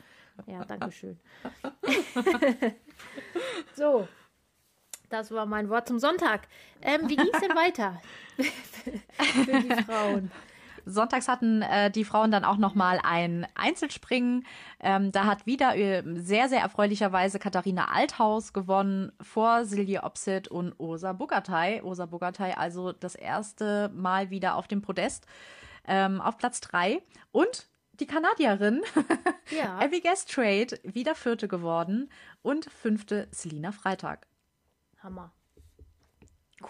[0.47, 1.19] Ja, danke schön.
[3.75, 4.09] so,
[5.13, 6.49] das war mein Wort zum Sonntag.
[6.81, 8.01] Ähm, wie ging es denn weiter
[9.45, 10.31] für die Frauen?
[10.85, 14.45] Sonntags hatten äh, die Frauen dann auch noch mal ein Einzelspringen.
[14.81, 20.75] Ähm, da hat wieder äh, sehr, sehr erfreulicherweise Katharina Althaus gewonnen vor Silje Opsit und
[20.79, 21.83] Osa Bugatay.
[21.83, 25.27] Osa Bugatay also das erste Mal wieder auf dem Podest
[25.87, 27.69] ähm, auf Platz drei Und
[28.01, 28.83] die Kanadierin
[29.51, 29.79] ja.
[29.79, 32.11] Abby Gastrade wieder vierte geworden
[32.43, 34.27] und fünfte Selina Freitag.
[35.03, 35.33] Hammer.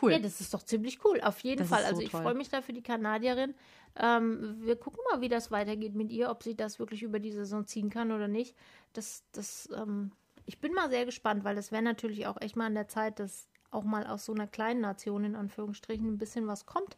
[0.01, 0.13] Cool.
[0.13, 1.85] Ja, das ist doch ziemlich cool, auf jeden das Fall.
[1.85, 3.55] Also ich freue mich da für die Kanadierin.
[3.97, 7.33] Ähm, wir gucken mal, wie das weitergeht mit ihr, ob sie das wirklich über die
[7.33, 8.57] Saison ziehen kann oder nicht.
[8.95, 10.13] Das, das, ähm,
[10.47, 13.21] ich bin mal sehr gespannt, weil das wäre natürlich auch echt mal an der Zeit,
[13.21, 16.97] dass auch mal aus so einer kleinen Nation in Anführungsstrichen ein bisschen was kommt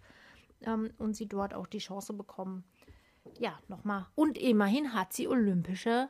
[0.62, 2.64] ähm, und sie dort auch die Chance bekommen.
[3.38, 4.06] Ja, nochmal.
[4.14, 6.08] Und immerhin hat sie olympische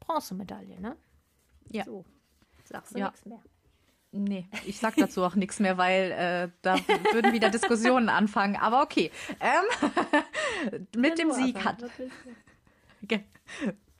[0.00, 0.96] Bronzemedaille, ne?
[1.70, 1.84] Ja.
[1.84, 2.04] So,
[2.64, 3.06] sagst du ja.
[3.06, 3.42] nichts mehr.
[4.14, 6.76] Nee, ich sag dazu auch nichts mehr, weil äh, da
[7.12, 8.56] würden wieder Diskussionen anfangen.
[8.56, 9.10] Aber okay.
[9.40, 11.82] Ähm, mit dem Sieg hat.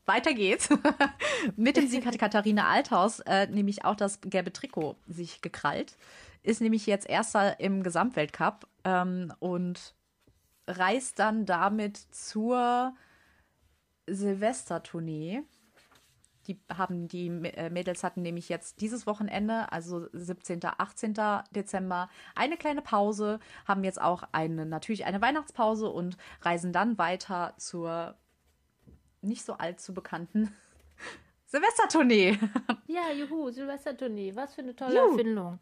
[0.05, 0.69] Weiter geht's.
[1.57, 5.97] mit dem Sieg hat Katharina Althaus äh, nämlich auch das gelbe Trikot sich gekrallt.
[6.43, 9.95] Ist nämlich jetzt erster im Gesamtweltcup ähm, und
[10.67, 12.95] reist dann damit zur
[14.07, 15.43] Silvestertournee
[16.47, 20.61] die haben die äh, Mädels hatten nämlich jetzt dieses Wochenende, also 17.
[20.65, 21.15] 18.
[21.55, 27.55] Dezember, eine kleine Pause, haben jetzt auch eine natürlich eine Weihnachtspause und reisen dann weiter
[27.59, 28.17] zur
[29.21, 30.55] nicht so allzu bekannten
[31.47, 32.39] Silvestertournee.
[32.87, 34.35] Ja, juhu, Silvestertournee.
[34.35, 35.11] Was für eine tolle juhu.
[35.11, 35.61] Erfindung.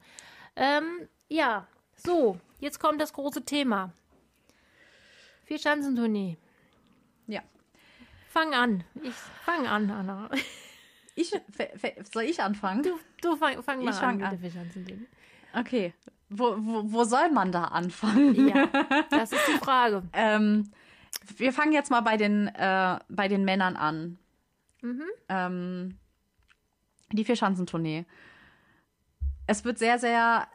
[0.55, 1.67] Ähm, ja,
[1.97, 3.93] so, jetzt kommt das große Thema.
[5.45, 6.37] Vierschanzentournee.
[7.27, 7.43] Ja.
[8.29, 8.85] Fang an.
[9.03, 10.31] Ich fang an, Anna.
[11.15, 11.33] Ich,
[12.13, 12.83] soll ich anfangen?
[12.83, 14.37] Du, du fang, fang mal ich fang an.
[14.37, 15.07] an.
[15.55, 15.93] Okay.
[16.29, 18.49] Wo, wo, wo soll man da anfangen?
[18.49, 18.67] Ja,
[19.11, 20.03] das ist die Frage.
[20.13, 20.71] ähm,
[21.37, 24.19] wir fangen jetzt mal bei den, äh, bei den Männern an.
[24.83, 25.05] Mhm.
[25.29, 25.99] Ähm,
[27.13, 28.07] die Vierschanzentournee.
[29.47, 30.47] Es wird sehr, sehr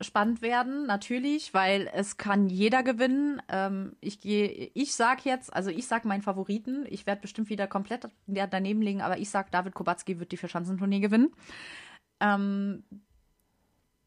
[0.00, 3.42] spannend werden, natürlich, weil es kann jeder gewinnen.
[3.48, 6.86] Ähm, ich gehe, ich sag jetzt, also ich sag meinen Favoriten.
[6.88, 11.00] Ich werde bestimmt wieder komplett daneben liegen, aber ich sag, David Kubacki wird die Verschanzentournee
[11.00, 11.32] gewinnen.
[12.20, 12.84] Ähm,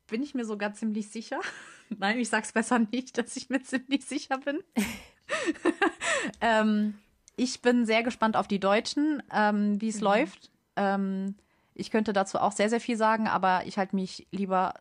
[0.08, 1.40] bin ich mir sogar ziemlich sicher.
[1.90, 4.60] Nein, ich sag's besser nicht, dass ich mir ziemlich sicher bin.
[6.42, 6.96] ähm,
[7.36, 10.04] ich bin sehr gespannt auf die Deutschen, ähm, wie es mhm.
[10.04, 10.52] läuft.
[10.76, 11.36] Ähm,
[11.76, 14.76] ich könnte dazu auch sehr, sehr viel sagen, aber ich halte mich lieber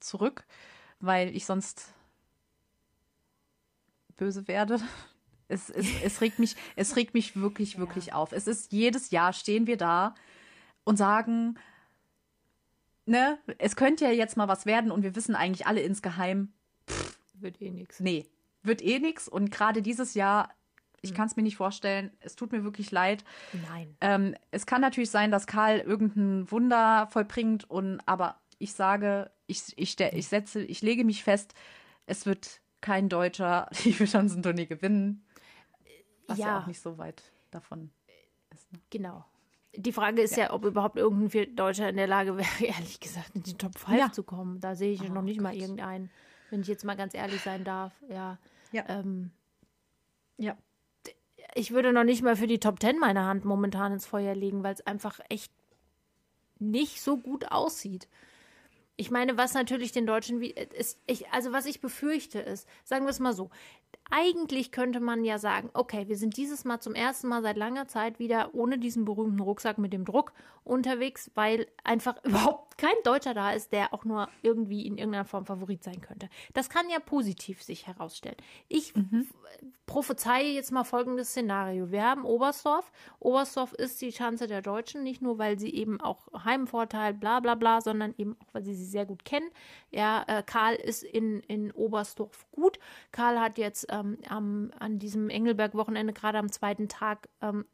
[0.00, 0.44] zurück,
[1.00, 1.92] weil ich sonst
[4.16, 4.80] böse werde.
[5.48, 8.14] Es, es, es, regt mich, es regt mich wirklich, wirklich ja.
[8.14, 8.32] auf.
[8.32, 10.16] Es ist jedes Jahr stehen wir da
[10.82, 11.56] und sagen,
[13.04, 16.52] ne, es könnte ja jetzt mal was werden und wir wissen eigentlich alle insgeheim,
[16.90, 18.00] pff, wird eh nichts.
[18.00, 18.26] Nee,
[18.62, 19.28] wird eh nichts.
[19.28, 20.50] Und gerade dieses Jahr,
[21.00, 21.16] ich hm.
[21.16, 23.24] kann es mir nicht vorstellen, es tut mir wirklich leid.
[23.68, 23.96] Nein.
[24.00, 29.62] Ähm, es kann natürlich sein, dass Karl irgendein Wunder vollbringt und aber ich sage, ich,
[29.76, 31.54] ich, ich setze, ich lege mich fest,
[32.06, 35.24] es wird kein Deutscher die Schanzentournee gewinnen.
[36.26, 36.46] Was ja.
[36.46, 36.60] ja.
[36.60, 37.90] auch nicht so weit davon
[38.52, 38.72] ist.
[38.72, 38.78] Ne?
[38.90, 39.24] Genau.
[39.74, 40.44] Die Frage ist ja.
[40.44, 43.98] ja, ob überhaupt irgendein Deutscher in der Lage wäre, ehrlich gesagt, in die Top 5
[43.98, 44.12] ja.
[44.12, 44.60] zu kommen.
[44.60, 45.44] Da sehe ich oh, noch nicht Gott.
[45.44, 46.10] mal irgendeinen,
[46.50, 47.92] wenn ich jetzt mal ganz ehrlich sein darf.
[48.08, 48.38] Ja.
[48.72, 48.84] Ja.
[48.88, 49.30] Ähm,
[50.38, 50.56] ja.
[51.54, 54.62] Ich würde noch nicht mal für die Top 10 meine Hand momentan ins Feuer legen,
[54.62, 55.52] weil es einfach echt
[56.58, 58.08] nicht so gut aussieht.
[58.96, 63.10] Ich meine, was natürlich den Deutschen, ist, ich, also was ich befürchte ist, sagen wir
[63.10, 63.50] es mal so,
[64.10, 67.88] eigentlich könnte man ja sagen, okay, wir sind dieses Mal zum ersten Mal seit langer
[67.88, 70.32] Zeit wieder ohne diesen berühmten Rucksack mit dem Druck
[70.66, 75.46] unterwegs, weil einfach überhaupt kein Deutscher da ist, der auch nur irgendwie in irgendeiner Form
[75.46, 76.28] Favorit sein könnte.
[76.52, 78.36] Das kann ja positiv sich herausstellen.
[78.68, 79.26] Ich mhm.
[79.86, 81.90] prophezeie jetzt mal folgendes Szenario.
[81.90, 82.92] Wir haben Oberstdorf.
[83.18, 87.54] Oberstdorf ist die Chance der Deutschen, nicht nur, weil sie eben auch Heimvorteil, bla bla
[87.54, 89.48] bla, sondern eben auch, weil sie sie sehr gut kennen.
[89.90, 92.78] Ja, äh, Karl ist in, in Oberstdorf gut.
[93.10, 97.64] Karl hat jetzt ähm, am, an diesem Engelberg-Wochenende gerade am zweiten Tag ähm,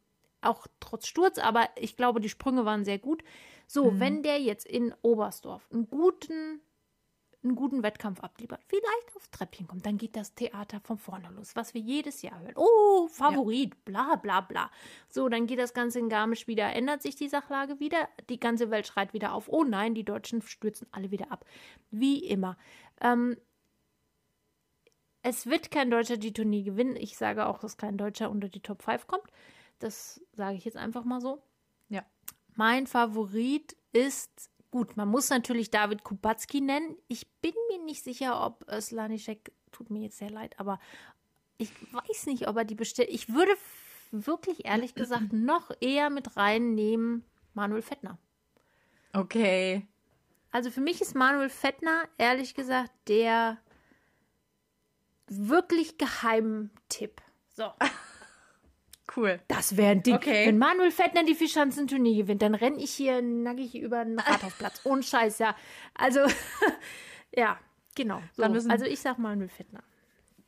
[0.43, 3.23] auch trotz Sturz, aber ich glaube, die Sprünge waren sehr gut.
[3.67, 4.01] So, mhm.
[4.01, 6.61] wenn der jetzt in Oberstdorf einen guten,
[7.45, 11.57] einen guten Wettkampf abliefert, vielleicht aufs Treppchen kommt, dann geht das Theater von vorne los,
[11.57, 12.55] was wir jedes Jahr hören.
[12.57, 13.81] Oh, Favorit, ja.
[13.85, 14.71] bla bla bla.
[15.09, 18.71] So, dann geht das Ganze in Garmisch wieder, ändert sich die Sachlage wieder, die ganze
[18.71, 19.49] Welt schreit wieder auf.
[19.49, 21.45] Oh nein, die Deutschen stürzen alle wieder ab.
[21.91, 22.57] Wie immer.
[23.01, 23.37] Ähm,
[25.23, 26.97] es wird kein Deutscher die Tournee gewinnen.
[26.97, 29.27] Ich sage auch, dass kein Deutscher unter die Top 5 kommt.
[29.79, 31.43] Das sage ich jetzt einfach mal so.
[31.89, 32.05] Ja.
[32.55, 36.97] Mein Favorit ist, gut, man muss natürlich David Kubacki nennen.
[37.09, 40.79] Ich bin mir nicht sicher, ob Slanischek tut mir jetzt sehr leid, aber
[41.57, 43.09] ich weiß nicht, ob er die bestellt.
[43.11, 43.53] Ich würde
[44.11, 48.19] wirklich ehrlich gesagt noch eher mit reinnehmen Manuel Fettner.
[49.13, 49.87] Okay.
[50.51, 53.59] Also für mich ist Manuel Fettner, ehrlich gesagt, der
[55.49, 57.21] wirklich Geheimtipp.
[57.51, 57.65] So.
[59.15, 59.41] Cool.
[59.49, 60.15] Das wäre ein Ding.
[60.15, 60.47] Okay.
[60.47, 64.81] Wenn Manuel Fettner die Fischschanzenturnier gewinnt, dann renne ich hier nackig über den Rathausplatz.
[64.85, 65.55] Ohne Scheiß, ja.
[65.93, 66.21] Also,
[67.37, 67.59] ja,
[67.95, 68.23] genau.
[68.33, 68.43] So.
[68.43, 69.83] Dann müssen- also ich sag Manuel Fettner.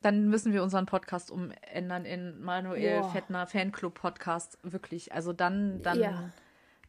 [0.00, 3.10] Dann müssen wir unseren Podcast umändern in Manuel Boah.
[3.10, 4.58] Fettner Fanclub Podcast.
[4.62, 5.12] Wirklich.
[5.12, 6.30] Also dann, dann, Ja.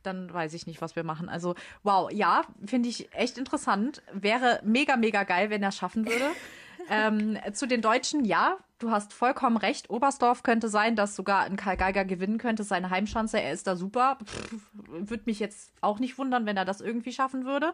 [0.03, 1.27] dann weiß ich nicht, was wir machen.
[1.27, 4.01] Also, wow, ja, finde ich echt interessant.
[4.13, 6.25] Wäre mega, mega geil, wenn er es schaffen würde.
[6.89, 9.89] Ähm, zu den Deutschen, ja, du hast vollkommen recht.
[9.89, 13.39] Oberstdorf könnte sein, dass sogar ein Karl Geiger gewinnen könnte, seine Heimschanze.
[13.41, 14.17] Er ist da super.
[14.73, 17.73] Würde mich jetzt auch nicht wundern, wenn er das irgendwie schaffen würde.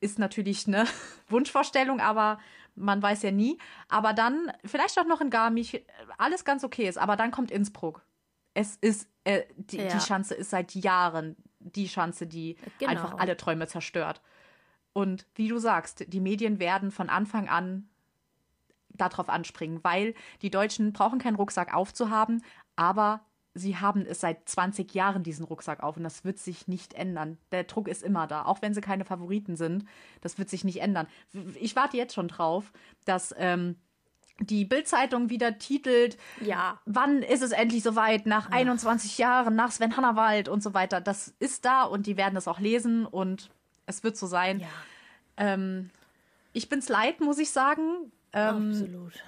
[0.00, 0.84] Ist natürlich eine
[1.28, 2.38] Wunschvorstellung, aber
[2.76, 3.58] man weiß ja nie.
[3.88, 5.76] Aber dann, vielleicht auch noch in Garmisch,
[6.16, 8.02] alles ganz okay ist, aber dann kommt Innsbruck.
[8.54, 9.88] Es ist, äh, die, Ja.
[9.88, 12.92] die Schanze ist seit Jahren die Schanze, die Genau.
[12.92, 14.20] einfach alle Träume zerstört.
[14.92, 17.88] Und wie du sagst, die Medien werden von Anfang an
[18.98, 22.42] darauf anspringen, weil die Deutschen brauchen keinen Rucksack aufzuhaben,
[22.76, 23.20] aber
[23.54, 27.38] sie haben es seit 20 Jahren diesen Rucksack auf und das wird sich nicht ändern.
[27.50, 29.84] Der Druck ist immer da, auch wenn sie keine Favoriten sind.
[30.20, 31.08] Das wird sich nicht ändern.
[31.58, 32.72] Ich warte jetzt schon drauf,
[33.04, 33.74] dass ähm,
[34.40, 36.78] die Bildzeitung wieder titelt, Ja.
[36.86, 41.00] wann ist es endlich soweit, nach 21 Jahren, nach Sven Hannawald und so weiter.
[41.00, 43.50] Das ist da und die werden es auch lesen und
[43.86, 44.60] es wird so sein.
[44.60, 44.68] Ja,
[45.36, 45.90] Ähm,
[46.52, 48.12] ich bin's leid, muss ich sagen.
[48.32, 49.22] Ähm, absolut.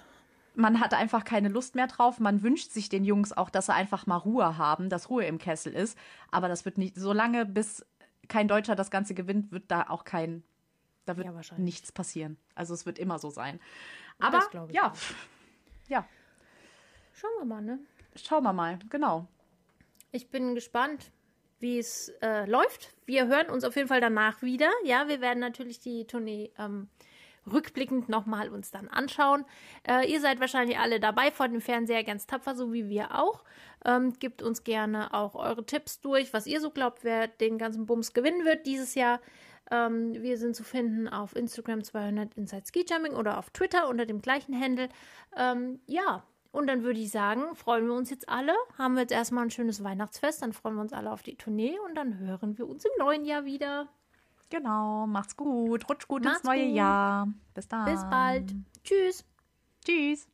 [0.55, 2.21] man hat einfach keine Lust mehr drauf.
[2.21, 5.39] Man wünscht sich den Jungs auch, dass sie einfach mal Ruhe haben, dass Ruhe im
[5.39, 5.97] Kessel ist.
[6.31, 7.85] Aber das wird nicht, solange bis
[8.29, 10.43] kein Deutscher das Ganze gewinnt, wird da auch kein,
[11.07, 12.37] da wird Ja, nichts passieren.
[12.55, 13.59] Also es wird immer so sein.
[14.19, 14.41] Aber
[14.71, 14.93] ja,
[15.89, 16.07] ja,
[17.15, 17.79] Schauen wir mal, ne?
[18.17, 18.79] schauen wir mal.
[18.89, 19.27] Genau.
[20.13, 21.11] Ich bin gespannt,
[21.59, 22.95] wie es äh, läuft.
[23.05, 24.71] Wir hören uns auf jeden Fall danach wieder.
[24.85, 26.89] Ja, wir werden natürlich die Tournee ähm,
[27.53, 29.45] rückblickend nochmal uns dann anschauen.
[29.87, 33.45] Äh, ihr seid wahrscheinlich alle dabei vor dem Fernseher ganz tapfer, so wie wir auch.
[33.85, 37.87] Ähm, gebt uns gerne auch eure Tipps durch, was ihr so glaubt, wer den ganzen
[37.87, 39.21] Bums gewinnen wird dieses Jahr.
[39.71, 44.07] Ähm, wir sind zu finden auf Instagram 200 Inside Ski Jumping oder auf Twitter unter
[44.07, 44.89] dem gleichen Handle.
[45.37, 48.55] Ähm, ja, und dann würde ich sagen, freuen wir uns jetzt alle.
[48.77, 51.79] Haben wir jetzt erstmal ein schönes Weihnachtsfest, dann freuen wir uns alle auf die Tournee
[51.87, 53.89] und dann hören wir uns im neuen Jahr wieder.
[54.51, 55.07] Genau.
[55.07, 55.89] Macht's gut.
[55.89, 56.75] Rutsch gut Macht's ins neue gut.
[56.75, 57.29] Jahr.
[57.55, 57.85] Bis dann.
[57.87, 58.55] Bis bald.
[58.85, 59.25] Tschüss.
[59.85, 60.30] Tschüss.